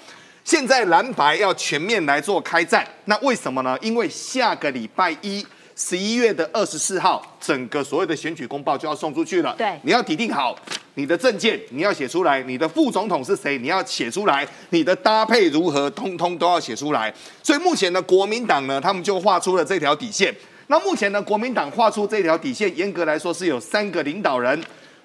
[0.45, 3.77] 现在蓝白要全面来做开战，那为什么呢？
[3.81, 5.45] 因为下个礼拜一。
[5.77, 9.53] 十一月的二十四号，整个所有的选举公报就要送出去了。
[9.57, 10.57] 对，你要拟定好
[10.93, 17.13] 你的证件，你要写出来，你的副总统是谁，你要写出来，你的搭配如何，通通都要写出来。
[17.43, 20.33] 所以目前呢，国民党呢，他们就画出了这条底线。
[20.67, 24.63] 那目前呢，国民党画出这条底线，严格来说是有三个领导人：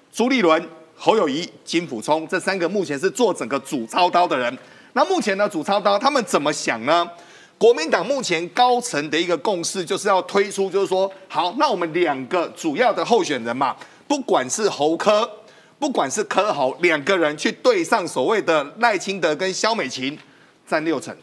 [0.09, 4.57] 朱立伦、侯友谊、金辅聪，这三个目前是做整个主操刀的人。
[4.93, 7.09] 那目前呢，主操刀他们怎么想呢？
[7.57, 13.75] 国民党目前高层的一个共识就是要推出，就是说，好，那我们两个主要的候选人嘛，
[14.07, 15.29] 不管是侯科，
[15.77, 20.17] 不管是柯侯，两个人去对上所谓的赖清德跟萧美琴，
[20.65, 21.15] 占六成，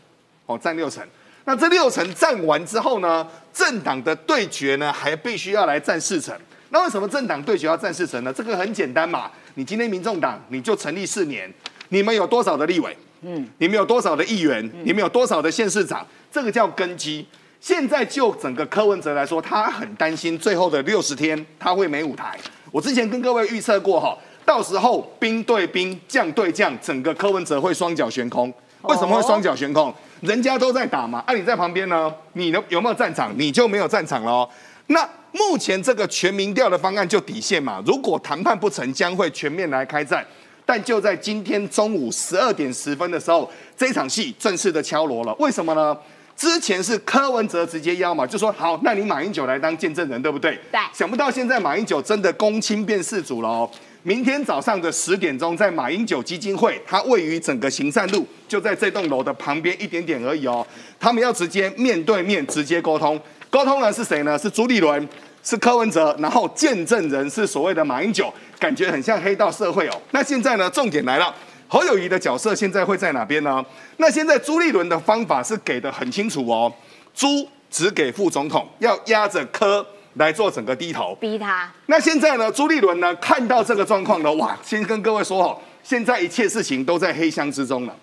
[0.47, 1.05] 哦，占六成。
[1.45, 6.33] 那这六成占完之后呢，政党的对决呢，还必须要来占四成。
[6.69, 8.33] 那为什么政党对决要占四成呢？
[8.33, 11.53] 这个很简单嘛，你今天民众党你就成立四年，
[11.89, 12.97] 你们有多少的立委？
[13.23, 14.71] 嗯，你们有多少的议员？
[14.85, 16.07] 你们有多少的县市长？
[16.31, 17.27] 这个叫根基。
[17.61, 22.39] 现在就整个柯文哲来说，他很担心最后的六十天他会没舞台。
[22.71, 28.53] 我之前跟各位预测过哈，到时候兵对兵，将对将，整个柯文哲会双脚悬空。
[28.83, 29.93] 为什么会双脚悬空？
[30.21, 33.35] 人家都在打嘛，啊，你在旁边呢，你有有没有战场？
[33.37, 34.49] 你就没有战场喽。
[34.87, 40.25] 那目前这个全民调的方案就底线嘛，如果谈判不成，将会全面来开战。
[40.69, 45.35] 但就在今天中午十二点十分的时候，这场戏正式的敲锣了。
[45.39, 45.97] 为什么呢？
[46.37, 50.61] 之前是柯文哲直接邀嘛，就说好，那你马英九来当见证人，对不对？
[50.71, 50.79] 对。
[50.93, 53.71] 想不到现在马英九真的公亲变事主了哦。
[54.03, 60.65] 明天早上的十点钟，在马英九基金会，它位于整个行善路，就在这栋楼的旁边一点点而已哦。
[61.01, 64.39] 他们要直接面对面直接沟通，沟通人是谁呢？
[64.39, 65.09] 是朱立伦，
[65.43, 70.01] 是柯文哲，然后见证人是所谓的马英九，感觉很像黑道社会哦。
[70.11, 71.35] 那现在呢，重点来了。
[71.71, 73.63] 侯友谊的角色现在会在哪边呢？
[73.99, 76.73] 那现在朱立伦的方法是给的很清楚哦，
[77.15, 81.71] 朱只给副总统，要压着柯来做整个低头，逼他。
[81.85, 87.95] 那现在呢，朱立伦呢看到这个状况呢，哇，先跟各位说哦，现在一切事情都在黑箱之中了。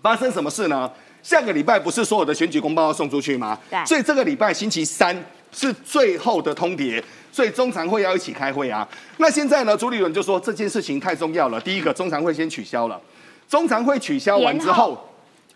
[0.00, 0.88] 发生什么事呢？
[1.24, 3.58] 下个礼拜不是所有的选举公报要送出去吗？
[3.68, 3.84] 对。
[3.84, 5.16] 所以这个礼拜星期三
[5.56, 7.02] 是最后的通牒。
[7.32, 8.88] 所以中常会要一起开会啊。
[9.18, 11.60] 那现在呢，朱立伦就说这件事情太重要了。
[11.60, 12.98] 第一个，中常会先取消了。
[13.46, 14.98] 中常会取消完之后，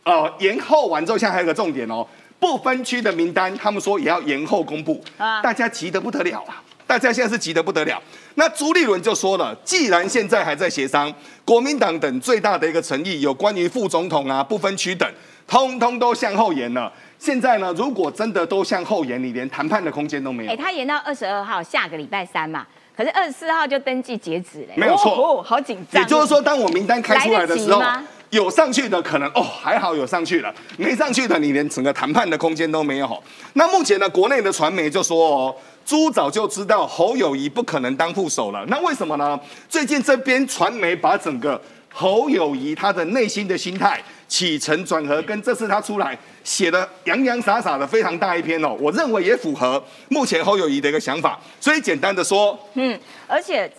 [0.03, 2.07] 呃，延后完之后，现在还有个重点哦，
[2.39, 5.03] 不分区的名单，他们说也要延后公布。
[5.17, 6.63] 啊，大家急得不得了啊！
[6.87, 8.03] 大家现在是急得不得了。
[8.35, 11.11] 那朱立伦就说了，既然现在还在协商，
[11.47, 15.11] 国民党等最大的一个诚意，有关于副总统啊、不分区等，
[15.47, 16.93] 通通都向后延了。
[17.21, 20.51] 现在呢，如果真的都向后延，你连谈判的空间都没有。
[20.51, 22.67] 哎，他延到二十二号，下个礼拜三嘛。
[22.97, 24.73] 可是二十四号就登记截止嘞。
[24.75, 26.01] 没有错，好紧张。
[26.01, 27.83] 也就是说，当我名单开出来的时候，
[28.31, 33.23] 有上去的可能哦，还好有上去了；没上去的，你连整个谈判的空间都没有。
[33.53, 38.65] 那目前呢，国内的传媒就说哦，朱早就知道侯友谊不可能当副手了。
[38.69, 39.39] 那为什么呢？
[39.69, 41.61] 最近这边传媒把整个
[41.93, 44.03] 侯友谊他的内心的心态。
[44.31, 51.39] 起承转合跟这次他出来写的洋洋洒洒的非常大一篇哦，我认为也符合目前侯友谊的一个想法。
[51.61, 53.71] 所以简单的说，嗯，而且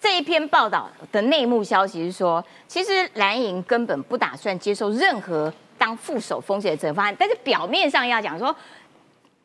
[0.00, 8.54] 这一篇报道的内幕消息是说，其实蓝营根本不打算接受任何当副手风险的责方案，但是表面上要讲说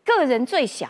[0.05, 0.87] 个人最小。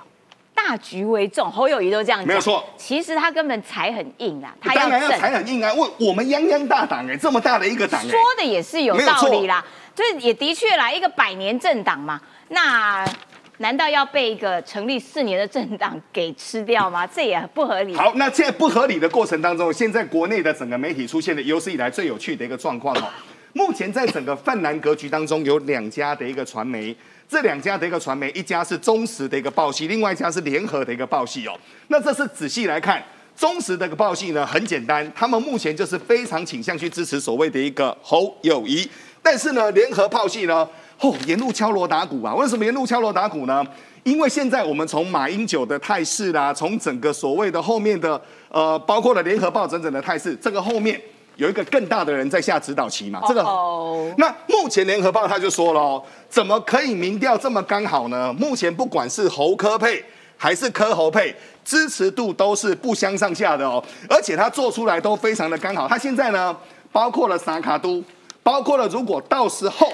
[0.58, 2.64] 大局为重，侯友谊都这样讲，没有错。
[2.78, 5.72] 其实他根本才很硬啊，他当然要才很硬啊。
[5.76, 9.64] 我我们泱泱大党哎，这么大的一个党，说的也是有道理啦。
[9.96, 13.08] 就是也的确啦，一个百年政党嘛，那
[13.60, 17.08] 难道要被一个成立四年的政党给吃掉吗？
[17.12, 17.96] 这也不合理。
[17.96, 23.10] 好，那在不合理的过程当中，现在国内的整个媒体出现了有史以来最有趣的一个状况哦。
[23.54, 26.94] 目前在整个泛蓝格局当中，有两家的一个传媒。
[27.28, 31.58] 这两家的一个传媒，一家是忠实的一个报系，另外一家是联合的一个报系哦。
[31.88, 33.02] 那这是仔细来看，
[33.36, 38.88] 忠实的一个报系呢，很简单，他们目前就是非常倾向去支持所谓的一个侯友谊。
[39.26, 42.36] 但是呢，联合炮系呢，哦，沿路敲锣打鼓啊。
[42.36, 43.66] 为什么沿路敲锣打鼓呢？
[44.04, 51.02] 因为现在我们从马英九的态势啦，从整个所谓的后面的呃，包括了联合报整整的态势，这个后面。
[51.38, 53.20] 有一个更大的人在下指导棋嘛？
[53.28, 53.44] 这个，
[54.18, 58.32] 那目前联合报他就说了，哦怎么可以民调这么刚好呢？
[58.40, 60.02] 目前不管是侯科配
[60.38, 61.36] 还是科侯配，
[61.66, 65.90] 支持度都是不相上下的哦，而且他做出来都非常的刚好。
[65.90, 66.56] 他现在呢，
[66.90, 68.02] 包括了萨卡都，
[68.46, 69.92] 包括了如果到时候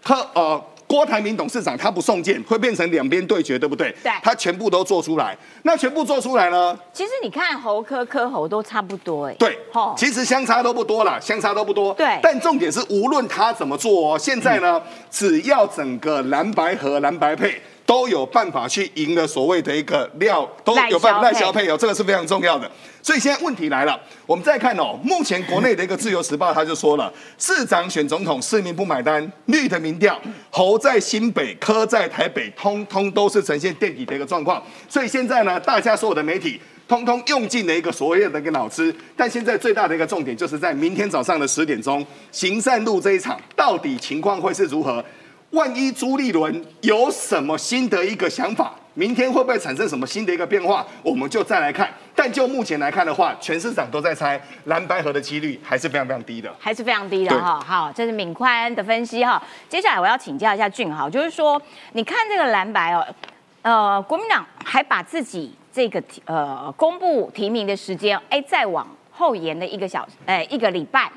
[0.00, 0.62] 他呃。
[0.88, 3.94] 郭台铭董事长他不送件，会变成两边对决，对不对？
[4.02, 5.36] 对，他全部都做出来。
[5.64, 6.74] 那全部做出来呢？
[6.94, 9.34] 其实你看侯科科侯都差不多，哎。
[9.34, 9.58] 对，
[9.98, 11.92] 其实相差都不多了，相差都不多。
[11.92, 12.18] 对。
[12.22, 14.80] 但重点是，无论他怎么做哦，现在呢，
[15.10, 17.60] 只要整个蓝白和蓝白配。
[17.84, 22.70] 都有办法去赢了所谓的一个料，都有办法赖消配哦，这个是非常重要的。
[23.08, 34.62] 所以现在问题来了，我们再看哦，目前国内的一个自由时报他就说了，市长选总统市民不买单，绿的民调侯在新北，科在台北，通通都是呈现垫底的一个状况。
[34.90, 45.02] 所以现在呢，大家所有的媒体通通用尽了一个所有的一个脑子，但现在最大的一个重点就是在明天早上的十点钟，行善路这一场到底情况会是如何？
[45.52, 51.88] 万一朱立伦有什么新的一个想法，明天会不会产生什么新的一个变化，我们就再来看。
[52.16, 57.60] 但就目前来看的话，全市场都在猜蓝白河的几率还是非常非常低的，还是非常低的哈。
[57.64, 59.40] 好，这是敏宽的分析哈。
[59.68, 63.06] 接下来我要请教一下俊豪，就是说，你看这个蓝白哦，
[63.62, 71.08] 呃，国民党还把自己这个呃公布提名的时间，哎，再往后延了一个小，哎，一个礼拜。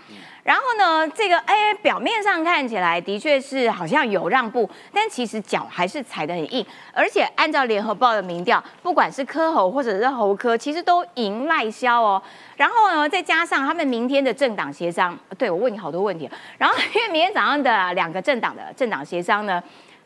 [0.43, 6.65] 然后呢，这个哎，表面上看起来的确是好像有让步，但其实脚还是踩得很硬。
[6.93, 12.21] 而且按照联合报的民调，不管是科侯或者是侯科，其实都赢赖萧哦。
[12.57, 16.29] 然后呢，再加上他们明天的政党协商，对我问你好多问题。
[16.57, 19.61] 然后因为明天早上的两个政党的政党协商呢，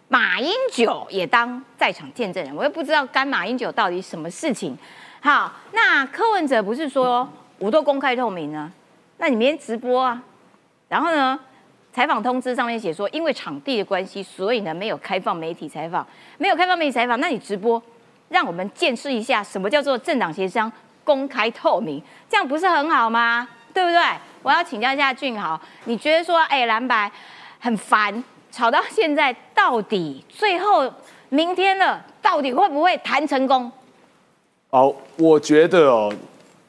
[0.09, 4.77] 马英九也当在场见证人，我又不知道干马英九到底什么事情。
[5.21, 8.69] 好，那柯文哲不是说我都公开透明呢？
[9.17, 10.21] 那你明天直播啊？
[10.89, 11.39] 然后呢？
[11.93, 16.05] 采访通知上面写说，因为场地的关系，所以呢没有开放媒体采访，
[16.37, 17.17] 没有开放媒体采访。
[17.21, 17.81] 那你直播，
[18.27, 20.69] 让我们见识一下什么叫做政党协商
[21.05, 23.47] 公开透明，这样不是很好吗？
[23.73, 24.01] 对不对？
[24.43, 27.09] 我要请教一下俊豪，你觉得说，哎，蓝白
[27.61, 30.93] 很烦，吵到现在，到底最后
[31.29, 33.71] 明天了，到底会不会谈成功？
[34.69, 36.13] 好，我觉得哦。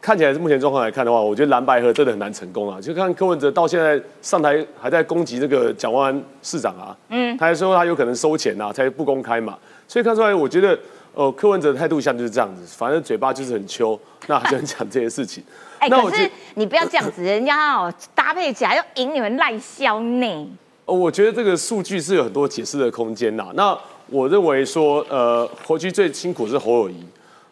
[0.06, 2.80] 看起来是目前状况来看的话，我觉得蓝白河真的很难成功啊！
[2.80, 9.58] 就看柯文哲到现在上台还在攻击这个蒋万安市长啊，嗯，他还说他有可能收钱呐，才不公开嘛。
[9.88, 10.78] 所以看出来，我觉得
[11.12, 15.42] 呃柯文哲的态度像就是这样子，反正嘴巴就是很秋，那就讲这些事情。
[15.80, 20.48] 哎，可是你不要这样子，人家哦搭配起来要赢你们赖萧呢。
[20.84, 23.48] 哦，我觉得这个数据是有很多解释的空间呐。
[23.54, 27.04] 那我认为说，呃，侯局最辛苦是侯友谊。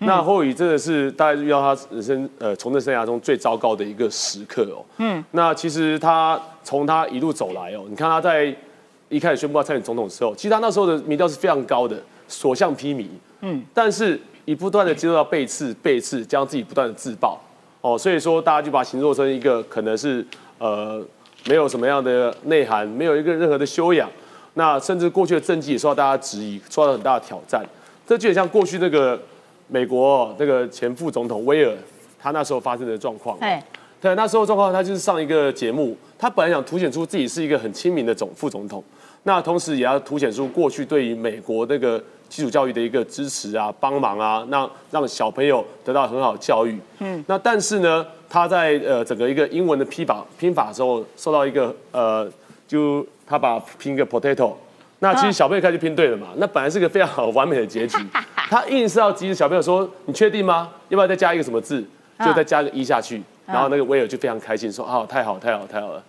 [0.07, 4.85] 那侯友谊真的是大概遇到他人生呃从政生涯中最糟糕的一个时刻哦。
[4.99, 5.25] 嗯。
[5.33, 8.55] 那其实他从他一路走来哦，你看他在
[9.09, 11.97] 一开始宣布要参选总统的时候，其实他那时候的民调是非常高的，
[12.29, 13.07] 所向披靡。
[13.40, 13.62] 嗯。
[13.73, 17.40] 但是以不断的接受到背刺、背刺，将自己不断的自爆
[17.81, 20.27] 哦，所以说大家就把形容成一个可能是
[20.59, 21.03] 呃
[21.47, 24.11] 没有什么样的内涵，没有一个任何的修养。
[24.55, 27.64] 那甚至过去的政绩也受到大家质疑，受到很大的挑战。
[28.07, 29.21] 这就很像过去那个。
[29.68, 31.74] 美国这个前副总统威尔，
[32.20, 33.61] 他那时候发生的状况，对，
[34.00, 38.83] 对，那时候状况，他就是上一个节目，他本来想凸显出自己是一个很亲民的总副总统，
[39.24, 52.31] 那同时也要凸显出过去对于美国那个基础教育的一个支持啊、帮忙啊，那让小朋友得到很好的教育，嗯，那但是呢，他在呃整个一个英文的拼法拼法的时候，受到一个呃，
[52.66, 54.53] 就他把拼一个 potato。
[55.00, 56.29] 那其实小朋友开始拼对了嘛？
[56.37, 57.98] 那本来是个非常好完美的结局，
[58.49, 60.71] 他硬是要急着小朋友说：“你确定吗？
[60.89, 61.85] 要不要再加一个什么字？
[62.25, 66.03] 就再加个一下去。”然后那个威尔就非常开心说：“哦，太好，太好，太好了。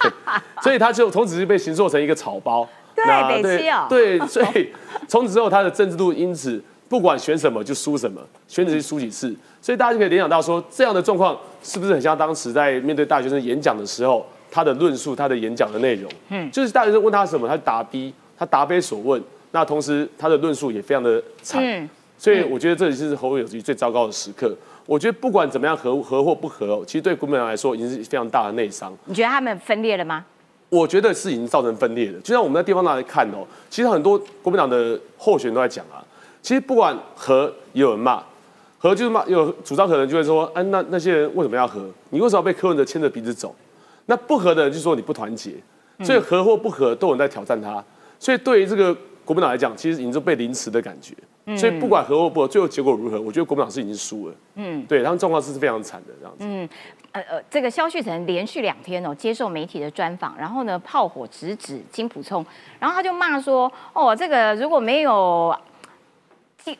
[0.62, 2.68] ”所以他就从此就被形塑成一个草包。
[2.94, 4.70] 对，对，对，所以
[5.08, 9.34] 从此之后他的政治度因此不管选什么就输什么，选举就输几次。
[9.60, 14.24] 所以大家就可以联想到说，这样的状况是不是很像当时在面对大学生演讲的时候？
[14.54, 19.18] 他的论述，他的演讲的内容，嗯，就是大学生问他什么，他答 B，他答非所问。
[19.52, 21.88] 那同时他的论述也非常的惨，
[22.18, 24.54] 所以我觉得这里是侯友谊最糟糕的时刻。
[24.84, 28.92] 我觉得不管怎么样合合或不合，其实对国民党来说已经是非常大的内伤。
[29.04, 30.24] 你觉得他们分裂了吗？
[30.68, 32.18] 我觉得是已经造成分裂了。
[32.20, 36.02] 就像我们在地方上来看哦，其实很多国民党的候选人都在讲啊，
[36.40, 38.22] 其实不管和也有人骂，
[38.78, 41.86] 和就是骂有主张可能就会说，哎，那那些人为什么要和？
[42.08, 43.54] 你为什么要被柯文哲牵着鼻子走？
[44.06, 45.52] 那不和的人就说你不团结，
[46.02, 47.84] 所以合或不合都有人在挑战他，
[48.18, 51.14] 所以对于这个国民党来讲，其实已经是被凌迟的感觉。
[51.56, 54.34] 所以不管和或不和，最后结果如何，我觉得国民党是已经输了。
[54.54, 56.44] 嗯，对他们状况是非常惨的这样子。
[56.46, 56.68] 嗯，
[57.10, 62.46] 呃呃，这个萧旭成连续两天哦接受媒体的专访，然后呢炮火直指金普聪，
[62.78, 65.52] 然后他就骂说：哦，这个如果没有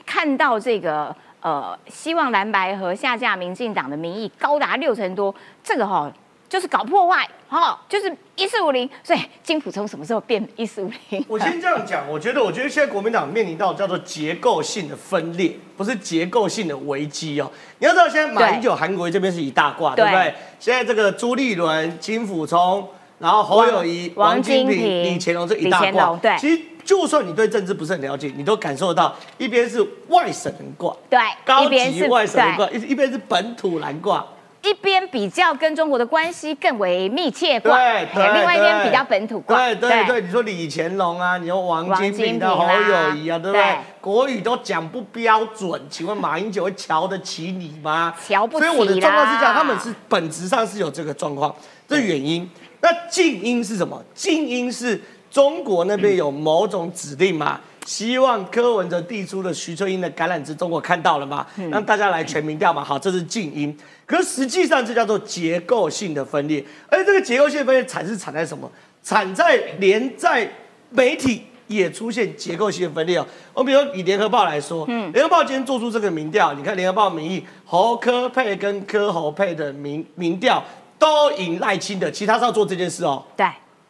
[0.07, 6.13] 看到这个呃希望蓝白和下架民进党的民意高达六成多，这个哈。
[6.53, 11.25] 就是搞破坏，哈，就是一四五零，所以金普聪什么时候变一四五零？
[11.27, 17.51] 我先这样讲，我觉得，我觉得现在国民党面临到叫做结构性的分裂，不是结构性的危机哦。
[17.79, 20.35] 你要知道，现在马英九、韩国瑜这边是一大挂，对不对？
[20.61, 22.87] 现在这个朱立伦、金普聪，
[23.19, 26.37] 然后侯友谊、王金平、李乾隆这一大挂，对。
[26.37, 34.23] 其实就算你对政治不是很了解，你都感受得到，一边是外省人挂，对，高级外省人挂，一一边是本土蓝挂。
[34.63, 40.21] 一边比较跟中国的关系更为密切挂，对，另外一边比较本土挂，对对对。
[40.23, 43.77] 你说李乾隆啊，你说王金平的好友谊啊，对不对？
[44.01, 48.15] 国语都讲不标准，请问马英九会瞧得起你吗？
[48.27, 51.55] 瞧不起所以我的状况是这样，他们是本质上是有这个状况，
[51.89, 52.49] 这原因。
[52.81, 54.03] 那静音是什么？
[54.15, 55.01] 静音是
[55.33, 57.59] 中国那边有某种指令嘛？
[57.87, 61.47] 希望柯文哲递出的徐翠英的橄榄枝，中国看到了吗？
[61.71, 62.85] 让大家来全民调嘛。
[62.85, 63.77] 好，这是静音。
[64.05, 66.63] 可实际上，这叫做结构性的分裂。
[66.89, 68.71] 而这个结构性分裂产是产在什么？
[69.03, 70.49] 产在连在
[70.91, 73.27] 媒体也出现结构性的分裂哦。
[73.55, 80.63] 我比如以联合报来说，嗯，联合报今天做出这个民调，你看联合报民意侯科配跟柯侯配的民民调。
[80.99, 83.21] 都赢赖清德，其他是要做这件事哦。
[83.37, 83.45] 对，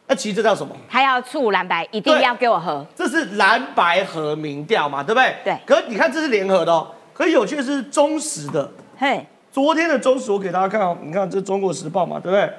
[0.05, 0.75] 那其实这叫什么？
[0.89, 2.85] 他要促蓝白，一定要给我喝。
[2.95, 5.35] 这是蓝白合民调嘛，对不对？
[5.43, 12.53] 对可你看这是联合的哦，可有趣的是中时的，嘿，昨天的中时我给大家看哦，你看这《中国时报》嘛，对不对？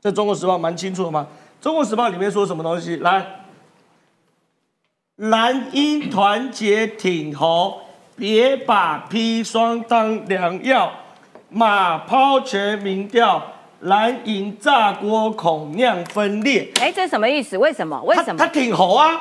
[0.00, 1.26] 这《中国时报》蛮清楚的嘛，
[1.62, 2.96] 《中国时报》里面说什么东西？
[2.96, 3.26] 来，
[5.16, 7.80] 蓝鹰团结挺侯，
[8.16, 10.90] 别把砒霜当良药，
[11.50, 13.42] 马抛全民调，
[13.80, 16.70] 蓝营炸锅恐酿分裂。
[16.80, 17.56] 哎，这是什么意思？
[17.56, 18.00] 为什么？
[18.02, 18.46] 为什他他？
[18.48, 19.20] 挺猴啊，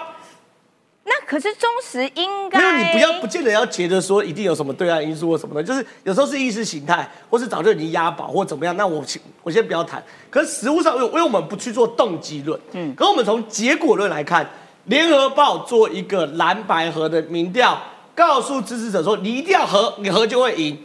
[1.05, 8.75] 那可是中时应该没有，你不要不见得要觉得说一定有什么对岸因素或什么的，就是有时候是意识形态，或是早就已经押宝或怎么样。
[8.75, 10.03] 那我先我先不要谈。
[10.29, 14.47] 可是实物上，因为为我们不去做动机论，嗯，可是我们从结果论来看，
[14.85, 17.81] 联合报做一个蓝白合的民调，
[18.13, 20.77] 告诉支持者说你一定要合，你合就会赢。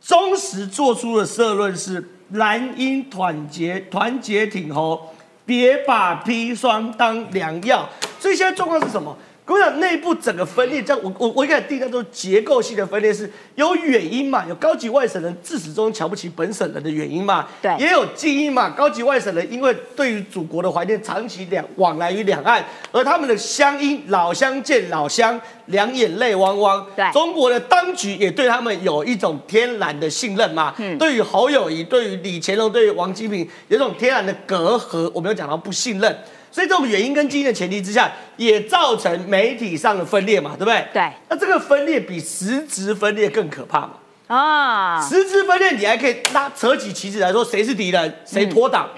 [0.00, 5.14] 中时做出的社论是蓝鹰团结团结挺侯，
[5.44, 7.88] 别把砒霜当良药。
[8.18, 9.16] 所以现在状况是什么？
[9.52, 14.44] 跟我讲，内部整个分裂，这样我我我一开始定义叫做结构性的分裂，是有原因嘛？
[14.48, 17.48] 有高级外省人自始终瞧不起本省人的原因嘛？
[17.60, 18.70] 对也有基因嘛？
[18.70, 26.86] 高级外省人因为对于祖国的怀念，长期两往来于两岸，而他们的乡音老乡见老乡，两眼泪汪汪。
[26.96, 30.74] 对中国的当局也对他们有一种天然的信任嘛。
[30.78, 35.10] 嗯对于侯友谊，对于李乾隆，对于王金平，有一种天然的隔阂。
[35.14, 36.18] 我们有讲到不信任，
[36.52, 40.86] 所以这种原因跟基因的前提之下，也造成媒体上的分裂嘛，对不对？
[40.92, 43.92] 对那这个分裂比实质分裂更可怕嘛？
[44.28, 48.88] 啊，实质分裂你还可以拉扯起旗子来说谁是敌人，谁脱党。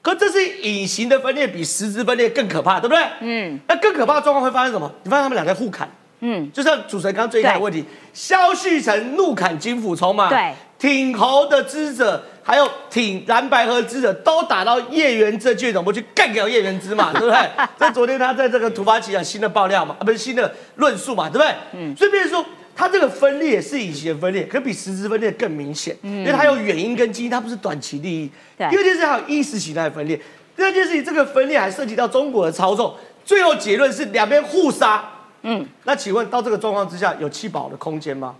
[0.00, 3.04] 可这是隐形的分裂，比实质分裂更可怕，对不对？
[3.20, 4.90] 嗯那更可怕的状况会发生什么？
[5.02, 5.90] 你发现他们俩在互砍，
[6.20, 7.84] 嗯，就像主持人刚刚最一开始的问题，
[8.14, 17.38] 萧旭成怒砍金辅聪嘛，对，挺侯的支持者，还有挺蓝白合资的都打到叶元之的剧总部去干掉叶元之嘛， 对不对？
[17.78, 21.54] 这昨天他在这个突发奇想新的爆料嘛，啊不是新的论述嘛，对不对？
[21.74, 22.44] 嗯，所以变成说。
[22.80, 28.30] 它这个分裂是隐形的分裂，可比实质分裂更明显，嗯因为它有原因跟基因，它不是短期利益。
[28.56, 30.16] 对第二件事还有意识形态的分裂，
[30.56, 32.94] 第二件事情这个分裂还涉及到中国的操纵，
[33.24, 35.04] 最后结论是两边互杀。
[35.42, 38.36] 嗯那请问到这个状况之下，有弃保的空间吗？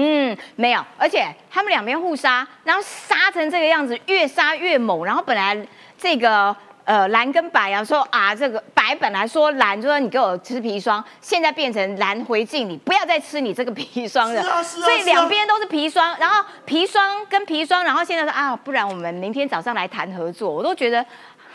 [0.00, 5.04] 嗯，没有，而且他们两边互杀，然后杀成这个样子，越杀越猛。
[5.04, 5.56] 然后本来
[5.98, 14.40] 这个呃蓝跟白啊说啊，这个白本来说蓝就说你给我吃砒霜，现在变成蓝回敬你，不要再吃你这个砒霜了。
[14.40, 21.04] 是啊是啊所以两边都是砒霜，然后砒霜跟砒霜，然后现在说啊，不然我们明天早上来谈合作，我都觉得，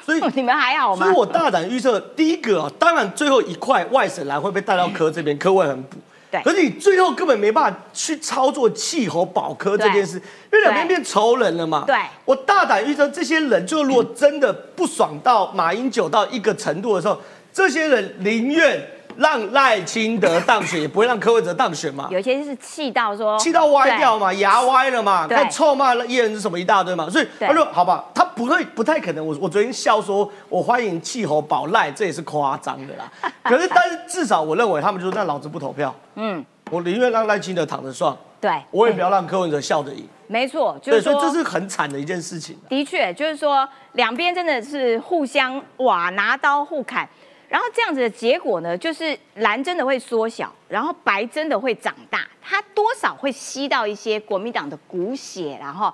[0.06, 1.06] 所以 你们还好吗？
[1.06, 5.98] 所以我大胆预测，第一个啊，当然最后一块外省蓝会被带到科这边，科会很补。
[6.34, 6.42] 对。
[6.42, 11.84] 可是你最后根本没办法去操作气候保科这件事，因为两边变仇人了嘛。
[11.86, 11.96] 对。
[12.26, 17.22] 我大胆预测，这些人就如果真的不爽到马英九到一个程度的时候，
[17.54, 18.84] 这些人宁愿
[19.18, 22.08] 让赖清德当选，也不会让柯文哲当选嘛。
[22.12, 29.26] 有些是气到说，气到歪掉嘛，牙歪了嘛，他臭骂了叶人是什么一大堆嘛，所以对他说好吧，他不会不太可能。
[29.26, 33.12] 我我昨天笑说，我欢迎气候保赖，这也是夸张的啦。
[33.44, 40.08] 可是但是至少我认为他们就说那老子不投票，嗯，我宁愿让赖清德躺着算，对，我也不要让柯文哲笑着赢。
[40.28, 42.58] 没错，就，是说所以这是很惨的一件事情。
[42.70, 47.08] 的确，就是说两边真的是互相哇拿刀互砍，
[47.54, 55.94] 然后这样子的结果呢，就是蓝真的会缩小，然后白真的会长大，它多少会吸到一些国民党的骨血，然后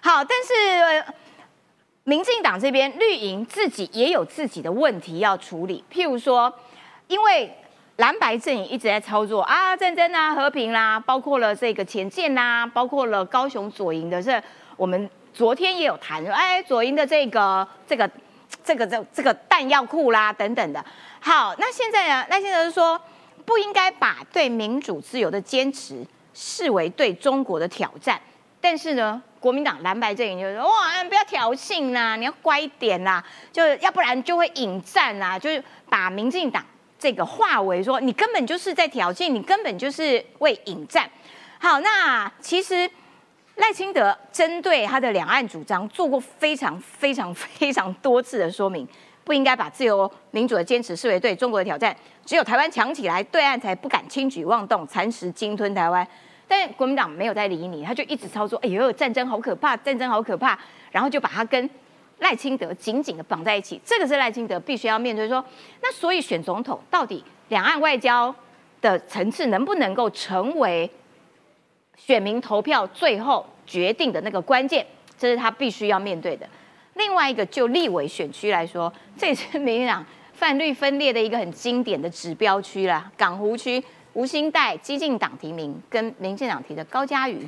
[0.00, 1.04] 好，但是。
[2.04, 6.52] 民进党这边绿营自己也有自己的问题要处理，譬如说，
[7.08, 7.48] 因为
[7.96, 14.42] 蓝白阵营一直在操作啊，战争啊、和平啦、包括了这个前舰啦，包括了高雄左营的这，
[14.76, 18.10] 我们昨天也有谈，哎，左营的这个这个
[18.64, 20.84] 这个这这个弹药库啦等等的。
[21.20, 22.26] 好，那现在呢？
[22.30, 23.00] 那现在是说
[23.44, 28.20] 不应该把对民主自由的坚持视为对中国的挑战，
[28.60, 36.64] 但是呢，国民党蓝白阵营就说哇，不要挑衅啦，你要乖一点啦，就要不然就会引战啦，就是把民进党
[36.98, 41.10] 这个化为说你根本就是在挑衅，你根本就是为引战。
[41.58, 42.90] 好，那其实
[43.60, 48.88] 赖清德针对他的两岸主张做过非常非常非常多次的说明，
[49.22, 51.94] 不应该把自由民主的坚持视为对中国的挑战，
[52.24, 56.06] 只有台湾强起来，对岸才不敢轻举妄动，蚕食鲸吞台湾。
[56.48, 60.58] 但国民党没有在理你，他就一直操作，哎呦，战争好可怕，战争好可怕，
[60.90, 61.68] 然后就把他跟
[62.20, 63.78] 赖清德紧紧的绑在一起。
[63.84, 65.44] 这个是赖清德必须要面对说，
[65.82, 68.34] 那所以选总统到底两岸外交
[68.80, 70.90] 的层次能不能够成为
[72.06, 74.84] 选民投票最后决定的那个关键？
[75.18, 76.48] 这是他必须要面对的。
[76.94, 83.12] 另外一个，就立委选区来说，这也是民进党泛绿分裂的一个很经典的指标区啦。
[83.18, 83.82] 港湖区
[84.14, 87.46] 吴兴代激进党提名跟民进党提的高嘉瑜，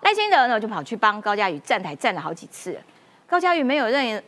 [0.00, 2.78] 赖清德呢就跑去帮高嘉瑜站台站了好几次。
[3.26, 4.22] 高嘉瑜没有任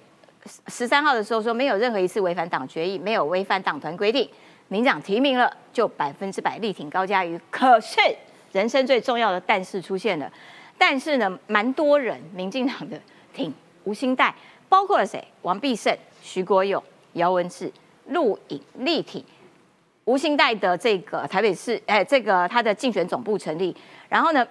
[0.69, 4.29] 十三号的时候说没有任何一次违反党决议，没有违反党团规定，
[4.69, 7.41] 民长提名了就百分之百力挺高嘉瑜。
[7.51, 8.01] 可是
[8.53, 10.31] 人生最重要的但是出现了，
[10.79, 13.01] 但是呢，蛮多人民进党的
[13.35, 13.53] 挺
[13.85, 14.35] 吴兴代，
[14.69, 15.27] 包括了谁？
[15.43, 16.83] 王必胜、徐国勇、
[17.15, 17.73] 姚文智、
[18.09, 19.25] 陆颖、力挺
[20.05, 23.75] 吴兴代的这个台北市，哎，这个他的竞选总部成立，
[24.09, 24.47] 然后呢？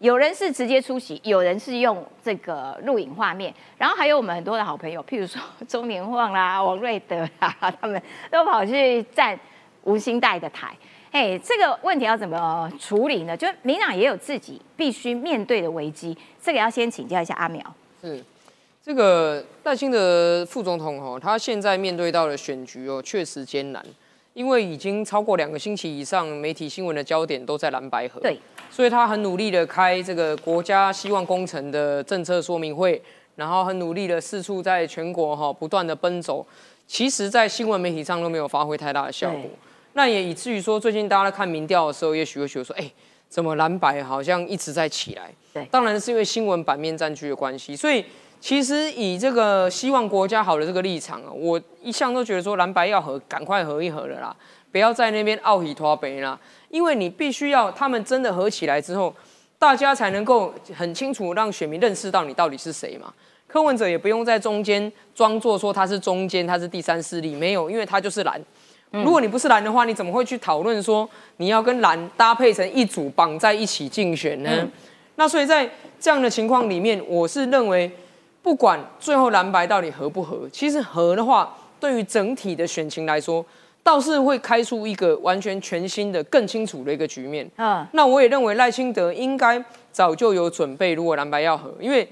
[0.00, 9.38] 有人是直接出席，有人是用这个录影画面，然后还有我们很多的好朋友，譬如说 中年旺啦、王瑞德啦，他们都跑去站
[9.84, 10.76] 吴兴代的台。
[11.14, 13.36] 哎，这个问题要怎么处理呢？
[13.36, 17.62] 就民党也有自己必须面对的危机，这个要先请教一下阿苗。
[18.02, 18.20] 是
[18.82, 23.80] 这个赖清德副总统哦，他现在面对到的选举哦，确实艰难，
[24.32, 28.18] 因为已经超过两个星期以上，媒体新闻的焦点都在蓝白河。
[28.20, 28.36] 对。
[28.68, 33.00] 所以他很努力的开这个国家希望工程的政策说明会，
[33.36, 36.44] 然后很努力的四处在全国哈不断的奔走，
[36.88, 39.48] 其实，在新闻媒体上都没有发挥太大的效果。
[39.94, 42.90] 那也以至于说，最近大家在看民调的时候，也许会觉得说，哎，
[43.28, 45.32] 怎么蓝白好像一直在起来？
[45.52, 47.76] 对，当然是因为新闻版面占据的关系。
[47.76, 48.04] 所以，
[48.40, 54.36] 其实以这个希望国家好的这个立场啊，我一向都觉得说，蓝白要合，赶快合一合了啦，
[54.72, 56.38] 不要在那边奥喜托北啦。
[56.70, 59.14] 因为你必须要他们真的合起来之后，
[59.60, 63.14] 大家才能够很清楚让选民认识到你到底是谁嘛。
[63.46, 68.42] 柯文哲也不用在中间装作说他是中间，他是第三势力，没有，因为他就是蓝。
[69.02, 74.50] 如果你不是蓝的话，你怎么会去讨论说你要跟蓝搭配成一组绑在一起竞选呢？
[75.16, 75.68] 那所以在
[75.98, 77.90] 这样的情况里面，我是认为
[78.42, 83.44] 不管最后蓝白到底合不合，其实合的话，对于整体的选情来说。
[83.84, 87.46] 倒是会开出一个完全全新的、更清楚的一个局面。
[87.58, 92.08] 嗯，那我也认为赖清德应该早就有准备，如果蓝白要合，因为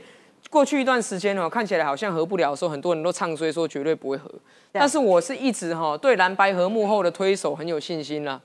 [0.52, 4.30] 过去一段时间哦，看起来好像合不了的时候，很多人都唱衰说绝对不会合。
[4.70, 8.38] 但是我是一直哈对蓝白合幕后的推手很有信心啦。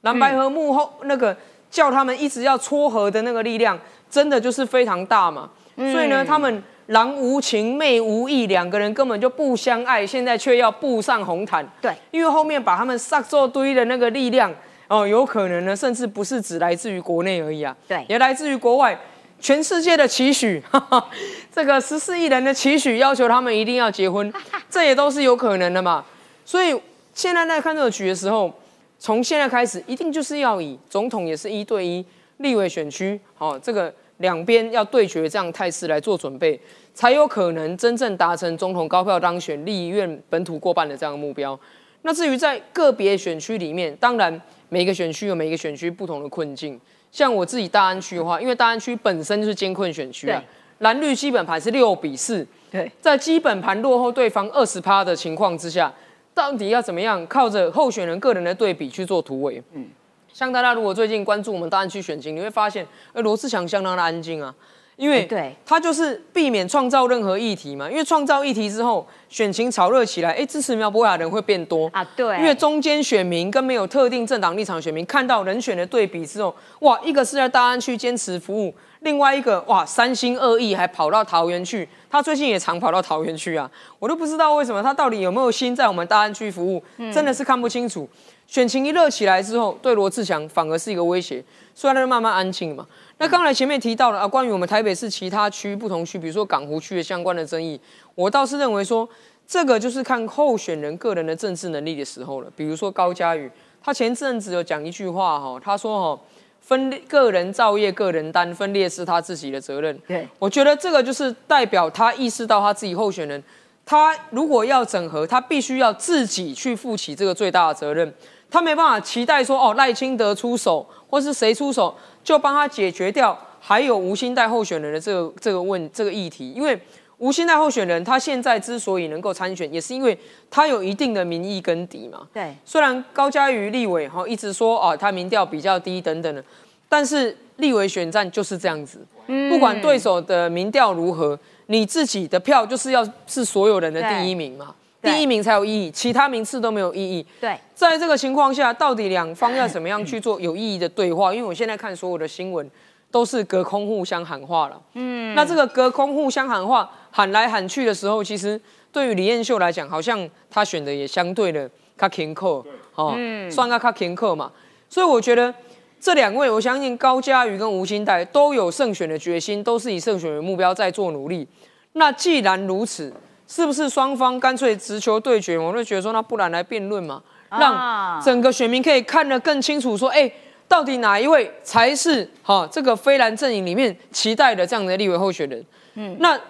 [0.00, 1.36] 蓝白合幕后那个
[1.70, 5.50] 叫他们一直要撮合的那个力量，真的就是非常大嘛。
[5.76, 6.62] 所以呢，他们。
[6.90, 11.64] 郎无情，妹无义，两个人根本就不相爱，现在却要步上红毯。
[11.80, 14.52] 对，因为后面把他们杀作堆的那个力量，
[14.88, 18.98] 哦，有可能呢，甚至不是只来自于国内而已啊，对，也来自于国外，
[19.40, 20.62] 全世界的期许，
[21.50, 24.32] 这个十四亿人的期许，要求他们一定要结婚，
[24.68, 26.04] 这也都是有可能的嘛。
[26.44, 26.78] 所以
[27.14, 28.52] 现在在看这个局的时候，
[28.98, 32.04] 从现在开始，一定就是要以总统也是一对一，
[32.38, 36.60] 立委选区，哦，这个两边要对决这样态势来做准备。
[36.92, 41.58] 才有可能真正达成总统高票当选、立院本土过半的这样的目标。
[42.02, 46.78] 那至于在个别选区里面，当然每个选区有每个选区不同的困境。
[47.12, 50.42] 像我自己大安区的话，因为大安区本身就是艰困选区啊，
[50.78, 52.46] 蓝绿基本盘是六比四。
[52.70, 55.92] 对，在基本盘落后对方二十趴的情况之下，
[56.32, 59.60] 到底要怎么样靠着候选人个人的对比去做突围？
[59.72, 59.88] 嗯，
[60.32, 64.54] 像大家如果最近关注我们大安区选情，你会发现，呃，罗志祥相当的安静啊。
[65.00, 65.26] 因为
[65.64, 72.04] 他就是避免创造任何议题嘛，因为创造议题之后，选情炒热起来，哎，支持苗博雅的人会变多啊。
[72.14, 88.06] 对，因为中间选民跟没有特定政党立场的选民看到人选的对比之后，哇，一个是在大安区坚持服务，另外一个哇三心二意还跑到桃园去，他最近也常跑到桃园去啊，我都不知道为什么他到底有没有心在我们大安区服务，真的是看不清楚。
[88.46, 91.42] 选情一热起来之后，对罗志祥反而是一个威胁，
[91.72, 92.84] 所以他就慢慢安静嘛。
[93.20, 97.78] 那刚才前面提到了啊，关于我们台北市其他区不同区，比如说港湖区的相关的争议，
[98.14, 99.06] 我倒是认为说，
[99.46, 102.50] 这个就是看候选人个人的政治能力的时候了。
[102.56, 103.50] 比如说高嘉宇，
[103.82, 106.22] 他前阵子有讲一句话哈，他说哈，
[106.62, 109.94] 分个人造业个人担，分裂是他自己的责任。
[110.08, 113.44] 对，我觉得这个就是代表他意识到他自己候选人，
[113.84, 118.14] 他如果要整合，他必须要自己去负起这个最大的责任。
[118.52, 121.94] 他没办法期待说哦赖清德出手，或是谁出手
[122.24, 126.80] 就帮他解决掉，还有吴兴代候选人的这个这个问这个议题，因为
[127.18, 130.16] 吴兴代候选人他现在之所以能够参选，也是因为
[130.50, 132.20] 他有一定的民意根底嘛。
[132.32, 136.42] 对，虽然高嘉瑜立委哈一直说啊他民调比较低等等的，
[136.88, 139.04] 但是立委选战就是这样子，
[139.50, 144.74] 不管对手的民调如何，你自己的票就是要是所有人的第一名嘛。
[145.02, 147.24] 第一名才有意义，其他名次都没有意义。
[147.40, 151.34] 对，在这个情况下，到底两方要怎么样去做有意义的对话？
[151.34, 152.70] 因为我现在看所有的新闻，
[153.10, 154.80] 都是隔空互相喊话了。
[154.94, 158.60] 嗯，那这个隔空互相喊话，喊来喊去的时候，其实
[158.92, 163.16] 对于李彦秀来讲，好像他选的也相对的他勤扣，哦，
[163.50, 164.52] 算个他勤扣嘛。
[164.88, 165.54] 所以我觉得
[165.98, 171.48] 这两位，我相信高嘉瑜跟吴欣岱都有胜选的决心，都是以胜选为目标在做努力。
[171.94, 173.12] 那既然如此，
[173.52, 175.58] 是不是双方干脆直球对决？
[175.58, 177.20] 我就觉得说，那不然来辩论嘛，
[177.50, 180.30] 让整个选民可以看得更清楚，说，哎，
[180.68, 185.66] 到底哪一位才是哈这个非蓝阵营里面期待的这样的立委候选人？
[185.94, 186.40] 嗯，那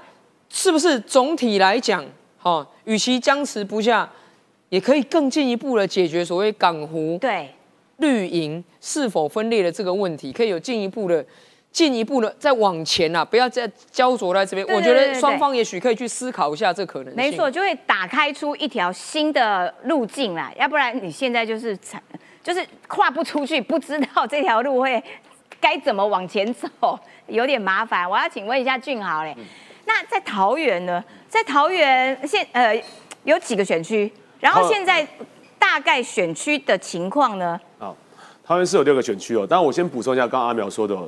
[0.50, 2.04] 是不是总体来讲，
[2.38, 4.06] 哈，与其僵持不下，
[4.68, 7.48] 也可以更进一步的解决所谓港湖对
[7.96, 11.24] 绿营是否分裂的这个问题，可以有进一步的。
[11.72, 14.66] 进一步呢再往前啊，不要再焦灼在这边。
[14.76, 17.16] 我觉得双方也许可以去思考一下这可能性。
[17.16, 21.78] 没错，就会打开出一条新的路径啦，要不然你现在就是
[22.42, 25.02] 就是跨不出去，不知道这条路会
[25.60, 26.68] 该怎么往前走，
[27.28, 28.08] 有点麻烦。
[28.08, 29.36] 我要请问一下俊豪嘞，
[29.86, 31.02] 那在桃园呢？
[31.28, 32.82] 在桃园现呃
[33.22, 34.12] 有几个选区？
[34.40, 35.06] 然后现在
[35.56, 37.60] 大概选区的情况呢？
[37.78, 37.94] 啊，
[38.42, 39.46] 桃园是有六个选区哦。
[39.48, 40.98] 但我先补充一下，刚刚阿苗说的。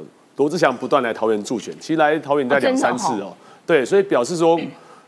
[0.43, 3.33] 罗志祥不断来桃园助选，其实来桃园在两三次哦，
[3.65, 4.61] 对，所以表示说，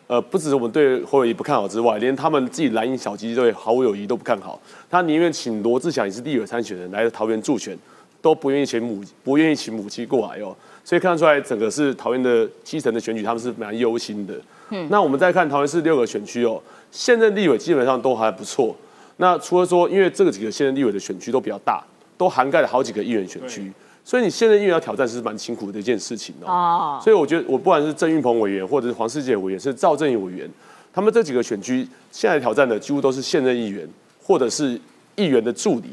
[0.06, 7.76] 呃，不止我们对侯友谊不看好之外，连他们自己蓝营小鸡队毫无友谊都不看好，他宁愿请罗志祥也是立委参选人来桃园助选，
[8.22, 10.54] 都不愿意请母不愿意请母鸡过来哦，
[10.84, 14.34] 所以看得出来整个是桃园的基层的选举，他们是蛮忧心的。
[14.70, 16.62] 嗯，那我们再看桃园市六个选区哦，
[16.92, 18.76] 现任立委基本上都还不错。
[19.16, 21.82] 那除了说，因为这个几个现任立委的选区都比较大，
[22.16, 23.72] 都涵盖了好几个议员选区。
[24.04, 27.00] 所以你现任议员要挑战是蛮辛苦的一件事情哦。
[27.02, 30.48] 所以我觉得我不管是郑运鹏委员，或者是黄世杰委员，是赵正义委员，
[30.92, 33.88] 他们这几个选区现在挑战的几乎都是现任议员，
[34.22, 34.78] 或者是
[35.16, 35.88] 议员的助理。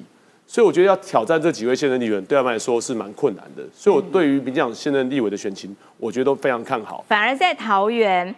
[0.45, 3.64] 所以我觉得要挑战这几位现任议员，对他们来说是蛮困难的。
[3.74, 7.05] 所以我对于民进党现任立委的选情，我觉得都非常看好。
[7.07, 8.36] 反而在桃园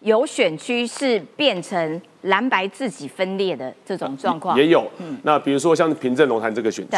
[0.00, 4.90] 有选区是变成蓝白自己分裂的这种状况，也有。
[5.00, 6.96] 嗯那比如说像平镇龙潭这个选区。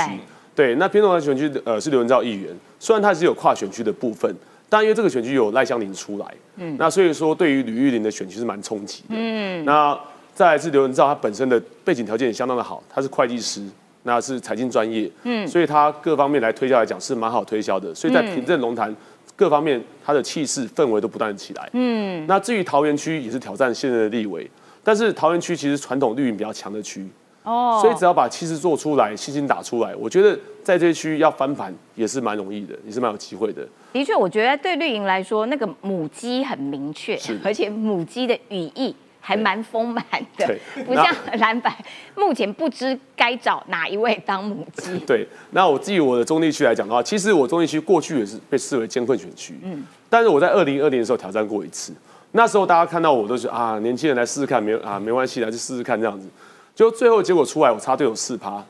[0.54, 4.34] 对，那偏东的选区呃是刘文照议员，虽然他是有跨选区的部分，
[4.68, 6.26] 但因为这个选区有赖香林出来，
[6.56, 9.98] 嗯，那所以说对于吕玉玲的选区是蛮冲击的，嗯，那
[10.34, 13.66] 再来是刘文照，他本身的背景条件也相当的好，他是会计师，
[14.02, 18.94] 那是财经专业，嗯，所以他各方面来推销来讲是蛮好推销的，所以在平镇龙潭
[19.34, 24.50] 各方面他的气势氛围都不断的起来，嗯，那至于桃园区也是挑战现任的立委，
[24.84, 27.08] 但是桃园区其实传统绿营比较强的区。
[27.42, 33.66] 哦，所以只要把气势做出来，信心打出来，我觉得在这些区域要翻盘也是蛮容易的，也是蛮有机会的。
[33.92, 40.04] 的确，我觉得对绿营来说，那个母鸡很明确，而且母鸡的羽翼还蛮丰满
[40.36, 40.54] 的，
[40.86, 41.06] 不像
[41.38, 41.76] 蓝白
[42.14, 44.98] 目前不知该找哪一位当母鸡。
[45.06, 51.92] 对，那我基于我的中立区来讲的话，其实我中立区过去也是被视为艰困选区，嗯，但是我在二零二零的时候挑战过一次，
[52.32, 56.26] 那时候大家看到我都是啊，年轻人来试试看，没啊没关系，来去试试看这样子。
[56.74, 58.62] 就最后结果出来，我差队友四趴，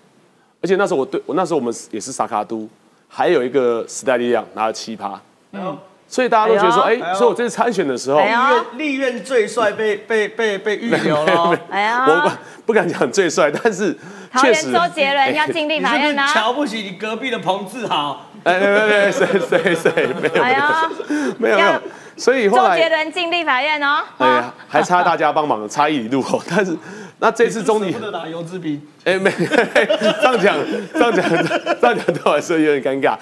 [0.62, 2.68] 而且那时候我对我那时候我们也是萨卡都，
[3.08, 5.20] 还有一个时代力量拿了七趴，
[5.52, 5.78] 嗯，
[6.08, 12.36] 所以大家都觉得说，哎，所以我这次参选的时候，立院立院最帅被被被被预留了，哎呀，我不
[12.66, 13.96] 不敢讲最帅，但是
[14.40, 14.72] 确实。
[14.72, 20.56] 周杰伦要进立法院呢，瞧不起你隔壁的彭志豪，哎，对对对，谁谁谁没有没有
[21.38, 21.72] 没有没有，
[22.22, 26.76] 所以后来周杰伦进立法院哦，对呀，还差大家帮忙，差一里路哦， 但是。
[27.18, 30.56] 那这次中立打游资兵，哎，没 这样讲，
[30.92, 31.30] 这样讲，
[31.80, 33.16] 这样讲对我来说有点尴尬。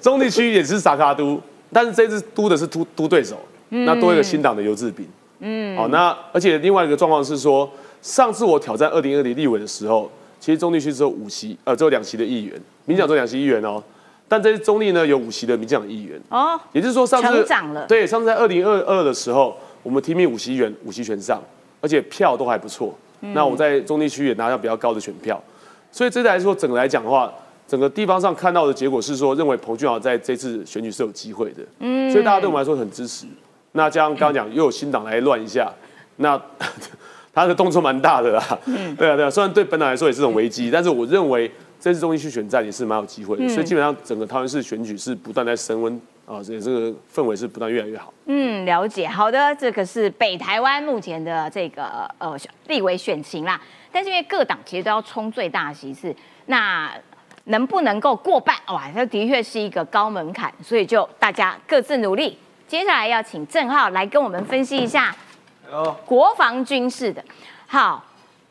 [0.00, 1.38] 中地区也是萨卡都，
[1.70, 3.36] 但是这次都的是都都对手，
[3.68, 5.06] 那多一个新党的游志兵。
[5.40, 7.70] 嗯，好，那而且另外一个状况是说，
[8.00, 13.82] 上次我挑战二零二零立委的时候，其实中地区只有五席，呃，只有两席的议员，民进党有两席议员哦。
[14.26, 16.20] 但这次中立呢有五席的民进党议员。
[16.28, 17.46] 哦，也就是说上次
[17.86, 21.42] 对上次在二零二二的时候，我们提名五席议员，五席全上，
[21.80, 22.94] 而且票都还不错。
[23.32, 25.42] 那我在中地区也拿到比较高的选票，
[25.90, 27.32] 所以这来说整个来讲的话，
[27.66, 33.24] 整个地方上看到的结果是说，认为彭俊豪在这次选举是有机会的，嗯，所以大家对我们来说很支持。
[33.72, 35.72] 那加上刚刚讲又有新党来乱一下，
[36.16, 36.38] 那
[37.32, 41.50] 他的动作蛮大的啦，嗯，对啊对啊，虽然对本党来说也是种危机，但是我认为
[41.84, 46.00] 这次中地区选战也是蛮有机会的，所以基本上整个桃园市选举是不断在升温。
[46.26, 48.10] 啊，所以这个氛围是不断越来越好。
[48.24, 49.06] 嗯，了解。
[49.06, 52.34] 好的，这个是北台湾目前的这个呃
[52.68, 53.60] 立委选情啦。
[53.92, 56.16] 但是因为各党其实都要冲最大席次，
[56.46, 56.90] 那
[57.44, 58.56] 能不能够过半？
[58.68, 62.38] 哇，这的确是一个高门槛，所以就大家各自努力。
[62.66, 65.14] 接下来要请郑浩来跟我们分析一下
[66.06, 67.22] 国防军事的。
[67.66, 68.02] 好，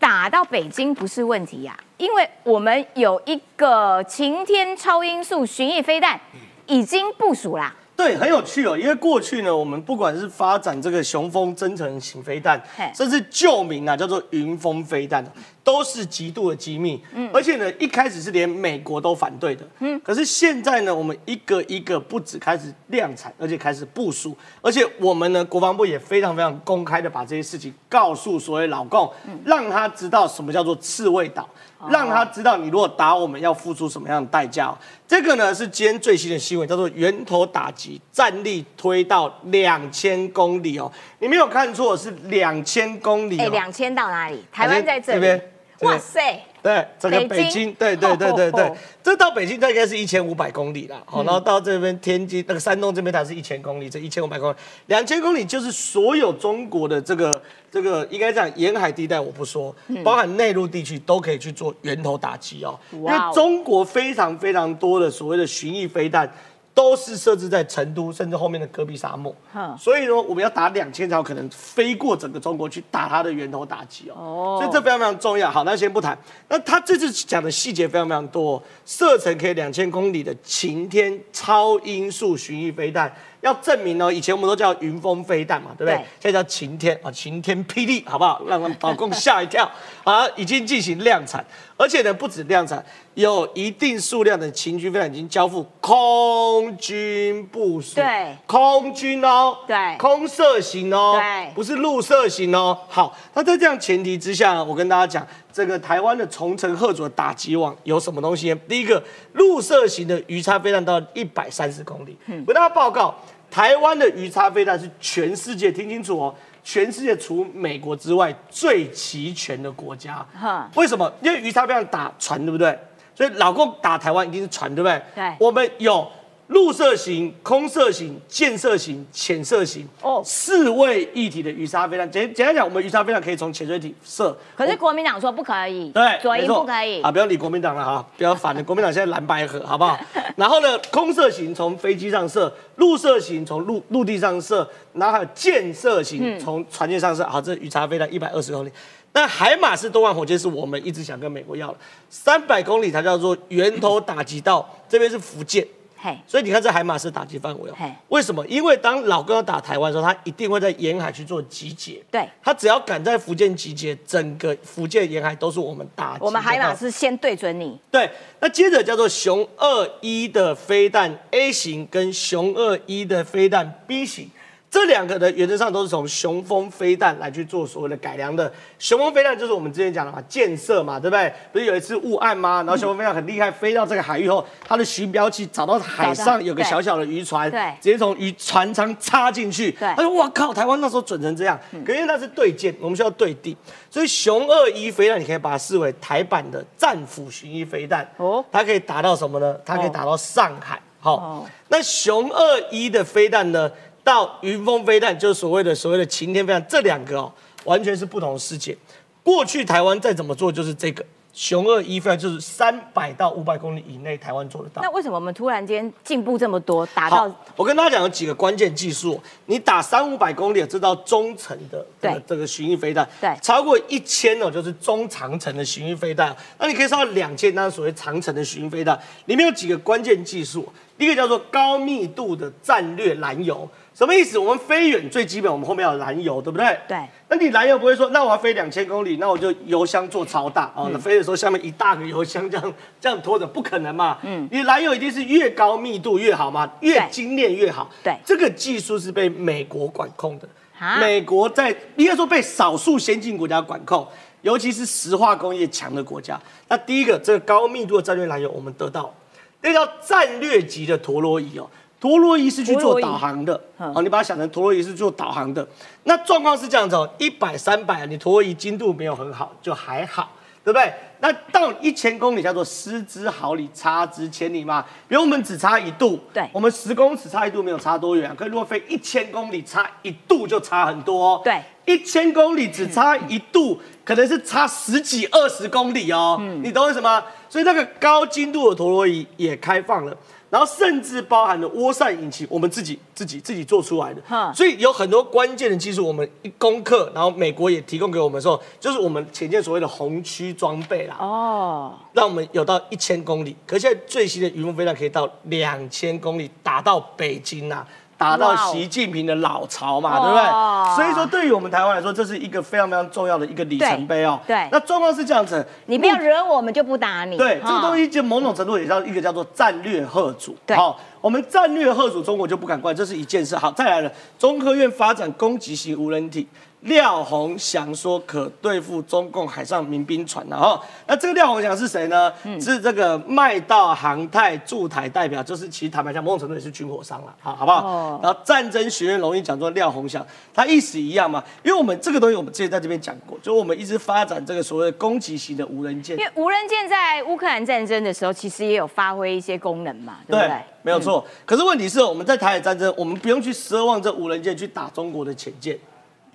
[0.03, 6.19] 打到北京不是问题呀，因为我们有一个晴天超音速巡弋飞弹。
[6.65, 7.73] 已经部署啦。
[8.03, 8.77] 对，很有趣哦。
[8.77, 12.61] 因为过去呢，我们不管是发展这个雄风增程型飞弹，
[12.93, 15.23] 甚至旧名啊叫做云峰飞弹，
[15.63, 17.01] 都是极度的机密。
[17.13, 19.65] 嗯，而且呢，一开始是连美国都反对的。
[19.79, 29.09] 嗯，可是现在呢，我们一个一个不止开始量产，而且开始部署，而且我们呢，国防部也非常非常公开的把这些事情告诉所有老共，
[29.45, 31.47] 让他知道什么叫做刺猬岛。
[31.89, 34.77] 让他知道你如果打我们要付出什么样的代价、哦。
[35.07, 40.91] 这个呢是今天最新的新闻，叫做源头打击，战力推到两千公里哦。
[41.19, 43.43] 你没有看错，是两千公里、哦。
[43.43, 44.43] 哎，两千到哪里？
[44.51, 47.73] 台湾在这边哇塞，对，整个北京？
[47.73, 48.71] 对对对对
[49.03, 54.55] 这到北京大概是一千五百公里啦，好，然后到这边天津那个山东这边它是一千公里，这一千五百公里，
[54.85, 57.41] 两千公里就是所有中国的这个
[57.73, 66.31] 这个应该讲沿海地带我不说，包含内陆地区都可以去做源头打击哦，因为中国非常非常多的所谓的巡弋飞弹。
[66.75, 69.31] 都是设置在成都，甚至后面的戈壁沙漠。
[69.77, 74.15] 所以呢，我们要打两千条，可能飞过整个中国去打它的源头打击哦。
[74.17, 75.51] 哦所以这非常非常重要。
[75.51, 76.17] 好，那先不谈。
[76.49, 83.13] 那他这次讲的细节非常非常多、哦，射程可以两千公里的晴天超音速巡弋飞弹，
[83.43, 85.95] 要证明呢，以前我们都叫云峰飞弹嘛，对不对？
[85.95, 88.41] 对现在叫晴天啊，晴天霹雳，好不好？
[88.47, 89.69] 让他们老公吓一跳
[90.05, 90.25] 啊！
[90.37, 92.83] 已经进行量产，而且呢，不止量产，
[93.15, 102.79] 有一定数量的秦军飞弹已经交付空军部署，对空军哦，对空射型哦，对不是陆射型哦。
[102.87, 108.59] 好，那在这样前提之下，我跟大家讲，这个台湾的重城贺主的打击网有什么东西呢？
[108.67, 109.01] 第一个，
[109.33, 112.17] 陆射型的鱼叉飞弹到一百三十公里。
[112.27, 113.13] 我跟大家报告，
[113.51, 116.33] 台湾的鱼叉飞弹是全世界听清楚哦。
[116.63, 121.11] 全世界除美国之外最齐全的国家哼，为什么？
[121.21, 122.75] 因为鱼叉飞弹打船，对不对？
[123.13, 124.99] 所以老共打台湾一定是船，对不对？
[125.13, 126.09] 对我们有
[126.53, 132.09] 陆射型、空射型、箭射型、潜射型哦四位一体的鱼叉飞弹。
[132.09, 134.37] 简简单讲，我们鱼叉飞弹可以从潜水艇射。
[134.55, 137.11] 可是国民党说不可以，对，左营没错不可以啊！
[137.11, 139.99] 不要理国民党了哈，不要反了，国民党现在蓝白合，好不好？
[140.37, 147.23] 然后呢，空射型从飞机上射，陆射型从陆陆地上射，然后还有箭射型从船舰上射。
[147.23, 148.71] 好，这鱼叉飞弹一百二十公里。
[149.11, 151.77] 但海马式多管火箭是我们一直想跟美国要的，
[152.11, 155.67] 三百公里才叫做源头打击到，这边是福建。
[156.05, 157.75] 嘿，所以你看这海马斯打击范围哦，
[158.09, 158.45] 为什么？
[158.47, 162.03] 因为当老哥要打台湾的时候，他一定会在沿海去做集结。
[162.11, 166.19] 对他只要敢在福建集结，整个福建沿海都是我们打击。
[166.25, 168.09] 我们海马是先对准你，对，
[168.41, 174.29] 那接着叫做熊二一的飞弹 A 型跟熊二一的飞弹 B 型。
[174.73, 178.51] 这两个呢，原则上都是从雄风飞弹来去做所谓的改良的。
[178.79, 181.31] 雄风飞弹就是我们之前讲的嘛，箭射嘛，对不对？
[181.51, 182.63] 不是有一次误案吗？
[182.65, 189.71] 然后雄风飞弹很厉害，飞到这个海域后，它的巡标器找到海上有个小小的渔船，对直接从渔船舱插进去。
[189.73, 191.59] 他说：“哇靠，台湾那时候准成这样。
[191.85, 193.55] 可因为它是对舰，我们需要对地，
[193.91, 198.03] 所以雄二一飞弹你可以把它视为台版的战斧巡弋飞弹。
[198.17, 199.55] 哦哦，它可以打到什么呢？
[199.63, 200.81] 它可以打到上海。
[200.99, 203.69] 好、哦那雄二一的飞弹呢，
[204.03, 207.31] 到云峰飞弹，就是所谓的所谓的晴天飞弹，这两个哦，
[207.63, 208.77] 完全是不同的世界。
[209.23, 214.89] 过去台湾再怎么做，就是这个雄二一飞弹，就是三百到五百公里以内，台湾做得到那。
[214.91, 219.17] 为什么我们突然间进步这么多，达到，我跟大家讲有几个关键技术。
[219.45, 226.35] 你打三五百公里，这到中程的这个对这个巡弋飞弹，对超过一千哦，就是中长程的巡弋飞弹。
[226.59, 228.99] 那你可以上到两千，那是所谓长程的巡弋飞弹。
[229.27, 233.65] 里面有几个关键技术，第一个叫做高密度的战略燃油。
[233.93, 234.39] 什么意思？
[234.39, 236.77] 我们飞远最基本，我们后面要有燃油，对不对？
[236.87, 236.97] 对。
[237.29, 244.17] 那你燃油不会说，那我要飞两千公里，那我就油箱做超大哦，那飞的时候下面一大个油箱这样 这样拖着，不可能嘛。
[244.23, 247.89] 嗯，你燃油一定是越高密度越好嘛，越精炼越好。
[248.03, 250.47] 对这个技术是被美国管控的
[250.79, 250.97] 啊。
[250.99, 254.07] 美国在应该说被少数先进国家管控，
[254.41, 256.39] 尤其是石化工业强的国家。
[256.67, 259.13] 那第一个，这个高密度的战略燃油我们得到，
[259.61, 261.69] 那叫战略级的陀螺仪哦。
[262.03, 265.65] 陀螺仪是去做导航的，好哦，你把它想成陀螺仪是做导航的。
[266.03, 270.29] 那状况是这样子哦，一百、三百，你陀螺仪精度没有很好，就还好，
[270.65, 270.93] 对不对？
[271.21, 274.83] 那到一千公里叫做失之毫厘，差之千里嘛。
[275.07, 281.41] 比如我们只差一度，对我们十公尺差一度没有差多远、啊，可是如果飞一千公里，差一度就差很多、哦。
[281.41, 286.35] 对，一千公里只差一度，可能是差十几二十公里哦。
[286.41, 287.23] 嗯你懂我意思吗？
[287.47, 290.13] 所以那个高精度的陀螺仪也开放了。
[290.53, 294.21] 然后甚至包含了涡扇引擎，我们自己自己自己做出来的，
[294.53, 307.83] 所以有很多关键的技术，我们一攻克，然后美国也提供给我们的时候，就是我们前舰所谓的红区装备啦，哦，让我们有到一千公里，可是现在最新的云峰飞弹可以到两千公里，打到北京呐、
[308.17, 310.95] 打到习近平的老巢嘛，哇对不对？
[310.95, 314.39] 所以说，对于我们台湾来说，这是一个非常非常重要的一个里程碑哦。
[314.47, 317.37] 对对那状况是这样子，你不要惹我们就不打你。
[317.37, 320.55] 对，这个东西西就某种程度也叫一个叫做战略贺主。
[320.65, 323.55] 对好，我们战略贺主中国就不敢怪，这是一件事。
[323.55, 326.47] 好，再来了，中科院发展攻击型无人体。
[326.83, 330.77] 廖鸿祥说可对付中共海上民兵船然后
[331.07, 332.31] 那这个廖鸿祥是谁呢？
[332.43, 337.87] 嗯是这个麦道航太驻台代表，就是其实坦白讲，某种程度也是军火商了，好好不好？
[337.87, 346.25] 哦然后战争学院荣誉讲座廖鸿祥，他意思一样嘛，因为我们这个东西我们之前在这边讲过，就我们一直发展这个所谓的攻击型的无人舰因。
[346.25, 350.57] 为无人舰在乌克兰战争的时候，其实也有发挥一些功能嘛，对不对？
[350.81, 351.25] 没有错。
[351.45, 355.79] 可是问题是，我们在台海战争，我们不用去奢望这无人舰去打中国的潜舰，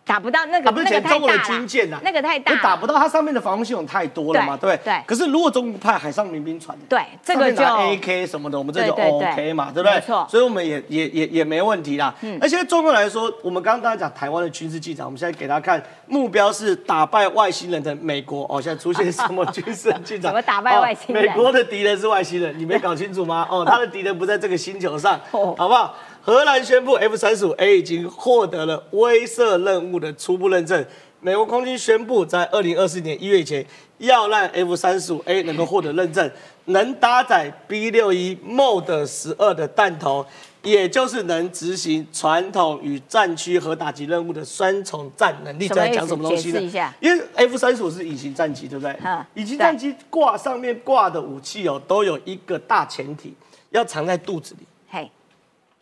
[0.08, 5.02] 打不到那个，啊，不是那个太潜中国的大了，军舰呐，那个太大，就打不到，它上面的防空系统太多了嘛，对对不对？
[5.06, 9.94] 可是如果中国派海上民兵船，对这个就上面拿 AK 什么的，我们这就 OK 嘛，对不对？
[9.96, 12.14] 没错所以我们也也也也没问题啦。
[12.22, 20.32] 嗯那现在中国来说，我们刚刚大家讲台湾的军事进展，我们现在给大家看目标是打败外星人的美国哦，现在出现什么军事进展？
[20.32, 23.46] 怎么打败外星人哦美国的敌人是外星人，你没搞清楚吗？
[23.50, 25.94] 哦，他的敌人不在这个星球上， 哦好不好？
[26.20, 30.84] 荷兰宣布 F 三十五 A 已经获得了威慑任务的初步认证。
[31.20, 33.66] 美国空军宣布，在二零二四年一月前，
[33.98, 36.30] 要让 F 三十五 A 能够获得认证，
[36.66, 40.24] 能搭载 B 六一 Mod 十二的弹头，
[40.62, 45.66] 也就是能执行传统与战区核打击任务的双重战能力。
[45.66, 46.94] 在讲什么东西呢？
[47.00, 49.24] 因为 F 三十五是隐形战机，对不对嗯？
[49.34, 53.34] 隐形战机挂上面挂的武器哦，都有一个大前提，
[53.70, 54.66] 要藏在肚子里。
[54.88, 55.10] 嘿，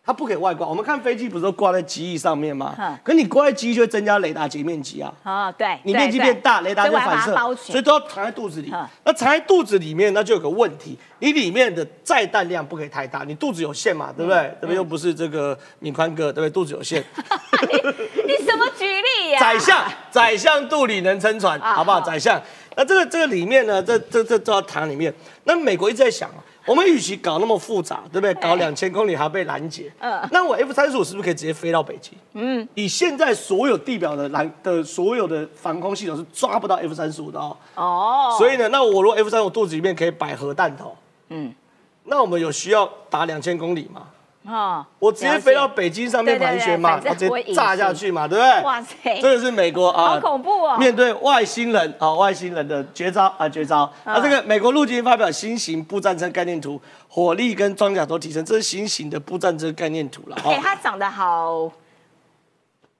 [0.07, 0.67] 它不可以外挂。
[0.67, 2.97] 我们看飞机不是都挂在机翼上面吗嗯？
[3.03, 5.13] 可你挂在机翼就会增加雷达截面积啊。
[5.25, 8.87] 哦，对，你面积变大，雷达就反射所以都要藏在肚子里嗯。
[9.05, 14.39] 那藏在肚子里面，那就有个问题，你里面的载弹量不可以太大，你肚子有限嘛，对不对？
[14.39, 14.77] 嗯对不对？
[14.77, 16.51] 又不是这个敏宽哥，对不对？
[16.51, 17.03] 肚子有限，
[18.27, 18.56] 你什
[19.37, 19.41] 呀？
[19.41, 22.01] 宰相， 宰相肚里能撑船，啊好不好？
[22.01, 22.41] 宰相，
[22.76, 25.12] 那这个这个里面呢，这这这这要谈里面。
[25.45, 28.34] 那美国一直在想啊，我们与其搞那么复杂，对不对？
[28.34, 32.12] 搞两千公里还要被拦截，嗯那我 F 三十五是不是可以直接飞到北极？
[32.34, 37.57] 嗯，以现在所有地表的拦的所有的防空系统是抓不到 F 三十五的哦。
[37.76, 40.97] 哦，所以呢，那我如果 F 三十五肚子里面可以摆核弹头，
[41.28, 41.55] 嗯，
[42.05, 44.03] 那我们有需要打两千公里吗？
[44.47, 48.63] 哦，我直接飞到北京上面盘旋嘛，直接炸下去嘛，对不对？
[48.63, 53.91] 哇塞这个是美国啊，好恐怖哦面对外星人啊，外星人的绝招啊，绝招。
[54.05, 60.37] 嗯那这个美国陆军发表新型步战车概念图，火力跟装甲都提升，这是新型的步战车概念图了。
[60.45, 61.71] 哎，哦，它长得好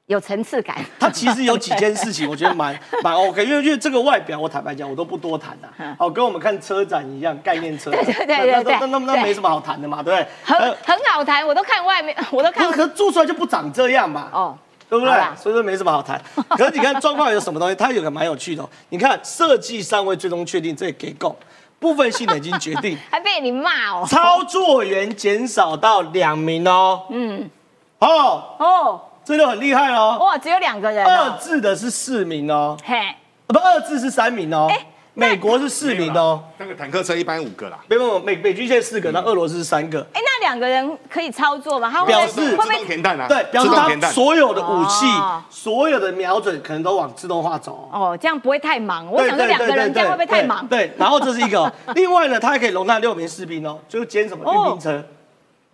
[0.07, 0.77] 有层次感。
[0.99, 5.69] 它其实有几件事情，我觉得蛮 蛮 OK，因为因为这个外表，我坦白讲，我都不多谈的。
[5.99, 7.91] 哦，跟我们看车展一样，概念车。
[7.91, 10.29] 嗯对对对对那那对那那那没什么好谈的嘛，对不对？
[10.45, 14.29] 很呃很好谈，我都看外面，我都看可是做出来就不长这样嘛。
[14.33, 14.57] 哦，
[14.89, 15.13] 对不对？
[15.37, 16.21] 所以说没什么好谈。
[16.51, 21.35] 可是你看状况有什么东西，它有个蛮有趣的哦、你看设计尚未最终确定，这也给供，
[21.81, 24.07] 部分性能已经决定， 还被你骂哦。
[24.07, 27.07] 操作员减少到两名哦。
[27.11, 27.51] 嗯，
[27.99, 30.17] 哦，哦，这就很厉害哦。
[30.21, 31.61] 哇，只有两个人二字。
[31.61, 33.15] 的是四名哦，嘿，啊
[33.49, 34.71] 不，二字是三名哦。
[35.15, 36.45] 美国是四名哦。
[36.59, 37.79] 那个坦克车一般五个啦。
[37.89, 40.07] 没有没有，美美军现在四个，那俄罗斯是三个。
[40.13, 41.91] 哎，那两个人可以操作吗？
[41.91, 42.85] 他表示会动会？
[42.85, 44.13] 填弹啊，对，表示它自动填弹。
[44.13, 48.11] 所有的武器哦、所有的瞄准可能都往自动化走哦。
[48.11, 49.11] 哦，这样不会太忙。
[49.11, 50.65] 我想说两个人这样会不会太忙？
[50.69, 55.03] 对，然后这是一个哦， 另外呢，它还可以容纳六名士兵哦，就是兼什么运兵车，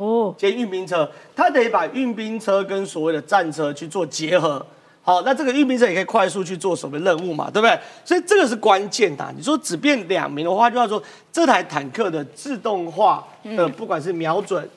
[0.03, 4.65] 哦，兼运兵车，它得把运兵车跟所谓的战车去做结合。
[5.05, 7.77] 好，那这个运兵车也可以快速去做什么任务嘛，对不对？
[8.05, 9.33] 所以这个是关键的。
[9.37, 14.69] 你说只变两名的话，就要说这台坦克的自动化的，不管是瞄准、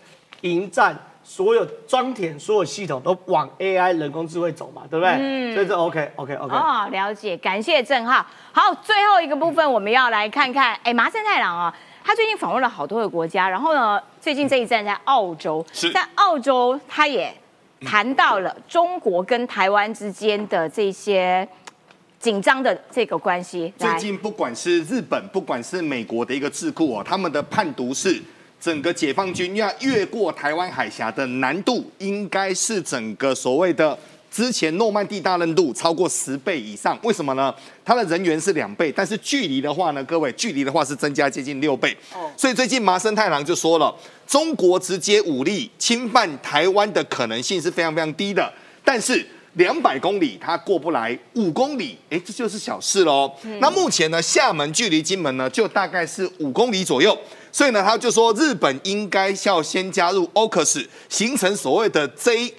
[0.41, 5.15] 迎战，所有装填所有系统都往 AI 人工智慧走嘛，对不对？
[5.19, 6.55] 嗯所以这 OK OK OK。
[6.55, 8.25] 哦，了解，感谢郑浩。
[8.51, 11.75] 好，最后一个部分我们要来看看，哎，麻生太郎啊，
[12.05, 17.35] 他最近访问了好多个国家，然后呢，最近这一站在澳洲，是在澳洲他也
[17.81, 21.47] 谈到了中国跟台湾之间的这些
[22.19, 23.73] 紧张的这个关系。
[23.75, 28.21] 最，近不管是日本，不管是美国的一个智库哦，他们的判读是，
[28.61, 33.97] 整个解放军要越过台湾海峡的难度，应该是整个所谓的
[34.35, 36.99] 之前诺曼底大任度超过十倍以上。
[37.03, 37.55] 为什么呢？
[37.85, 41.95] 它的人员是两倍，但是距离的话呢，各位距离的话是增加接近六倍。
[42.13, 43.95] 哦所以最近麻生太郎就说了，
[44.27, 48.51] 中国直接武力侵犯台湾的可能性是非常非常低的，
[48.83, 49.25] 但是。
[49.55, 53.31] 两百公里他过不来，五公里，哎，这就是小事喽。
[53.61, 57.17] 那目前呢，厦门距离金门呢，就大概是五公里左右，
[57.53, 62.53] 所以呢，他就说日本应该要先加入 o c u s 形成所谓的 J。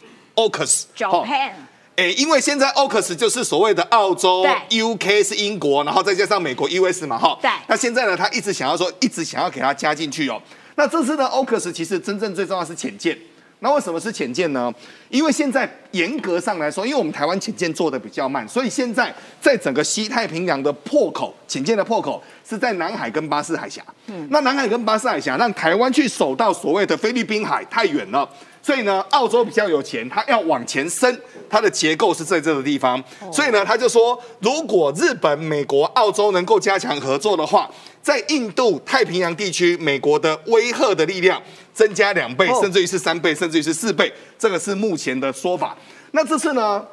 [0.97, 1.53] Japan
[1.97, 7.39] 哎，因为现在 AUKUS 就是所谓的澳洲，UK 是英国，然后再加上美国 US 嘛，哈。
[7.41, 10.41] 对那现在呢，他一直想要说，一直想要给它加进去哦。
[10.75, 13.19] 那这次的 AUKUS 其实真正最重要是浅见。
[13.61, 14.71] 那为什么是浅见呢？
[15.09, 23.83] 因为现在严格上来说，因为我们台湾浅见做的比较慢，所以现在在整个西太平洋的破口，浅见的破口是在南海跟巴士海峡。
[24.09, 28.29] 嗯，那南海跟巴士海峡让台湾去守到所谓的菲律宾海太远了，
[28.67, 31.17] 所以呢，澳洲比较有钱，它要往前伸，
[31.49, 33.01] 它的结构是在这个地方，
[33.33, 37.71] 所以呢，他就说，如果日本、美国、澳洲能够加强合作的话，
[38.03, 41.41] 在印度太平洋地区，美国的威吓的力量
[41.73, 45.77] 增加两倍，哦甚至于是三倍，甚至于是四倍，这个是目前的说法。
[46.11, 46.85] 那这次呢？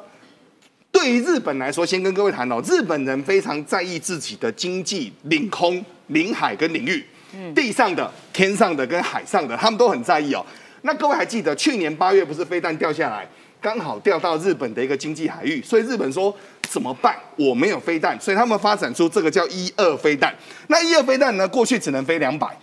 [0.92, 7.04] 对于日本来说，先跟各位谈哦，日本人非常在意自己的经济领空、领海跟领域，
[7.52, 10.46] 地上的、天上的跟海上的，他们都很在意哦。
[10.86, 13.26] 那各位还记得去年八月不是飞弹掉下来，
[13.58, 16.34] 刚好掉到日本的一个经济海域，所以日本说
[16.68, 17.16] 怎么办？
[17.36, 20.34] 我没有飞弹，所以他们发展出这个叫一二飞弹。
[20.68, 22.54] 那一二飞弹呢，过去只能飞两百，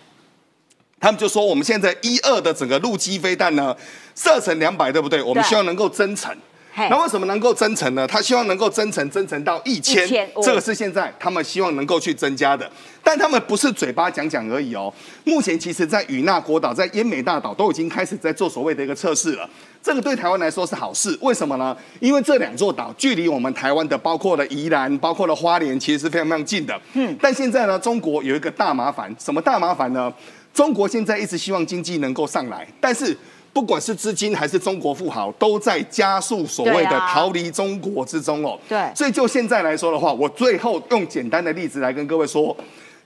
[1.00, 3.76] 他们就说我们现在一二的整个陆基飞弹呢，
[4.14, 5.20] 射程两百，对不对？
[5.20, 6.32] 我们希望能够增程。
[6.74, 8.06] 嘿那为什么能够增程呢？
[8.06, 12.70] 他希望能够增程，增程到一千1000哦，这个是现在他们希望能够去增加的。
[13.04, 14.92] 但他们不是嘴巴讲讲而已哦。
[15.24, 19.46] 目前其实，在与那国岛、在奄美大岛都已经开始在做所谓的一个测试了。
[19.82, 21.76] 这个对台湾来说是好事，为什么呢？
[22.00, 26.80] 因为这两座岛距离我们台湾的，包括了宜兰、包括了花莲，其实是非常非常近的。
[26.94, 30.10] 嗯，但现在呢，中国有一个大麻烦，什么大麻烦呢？
[30.54, 33.16] 中国现在一直希望经济能够上来，但是
[33.52, 38.58] 不管是资金还是中国富豪，都在加速所谓的逃离中国之中哦。
[38.68, 42.56] 对所以就现在来说的话，我最后用简单的例子来跟各位说，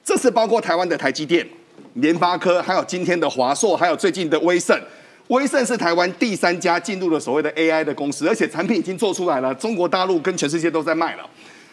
[0.04, 1.44] 这是包括台湾的台积电、
[1.94, 4.80] 联发科，还有今天的华硕，还有最近的威盛。
[5.28, 11.28] 威盛是台湾第三家进入了所谓的 AI 的公司，而且产品已经做出来了，中国大陆跟全世界都在卖了。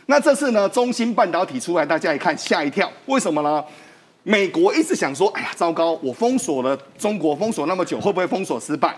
[0.08, 3.64] 那这次呢，中芯半导体出来，大家一看吓一跳，为什么呢？
[4.24, 8.96] 美国一直想说，哎呀，糟糕，我封锁了中国，封锁那么久，会不会封锁失败？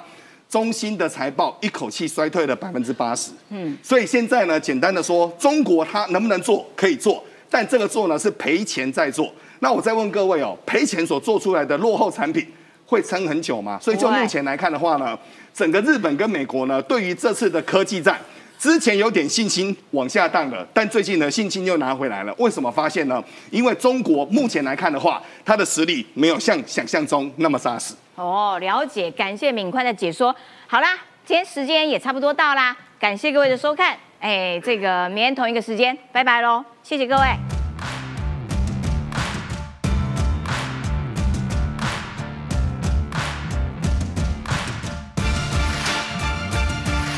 [0.47, 6.63] 中芯的财报一口气衰退了百分之八十，嗯，所以现在呢，简单的说，中国它能不能做？
[6.75, 9.33] 可以做，但这个做呢是赔钱在做。
[9.59, 12.47] 那我再问各位哦，赔钱所做出来的落后产品
[12.85, 13.79] 会撑很久吗？
[13.81, 15.17] 所以就目前来看的话呢，
[15.51, 18.21] 整个日本跟美国呢，对于这次的科技战，
[18.57, 22.33] 之前有点信心往下荡了，但最近呢信心又拿回来了。
[22.37, 23.23] 为什么发现呢？
[23.51, 27.93] 因为中国目前来看的话，它的实力没有像想象中那么扎实。
[28.15, 30.35] 哦，了解，感谢敏宽的解说。
[30.67, 33.97] 好啦，今天时间也差不多到啦，感谢各位的收看。
[34.19, 37.64] 哎，这个明天同一个时间，拜拜喽，谢谢各位。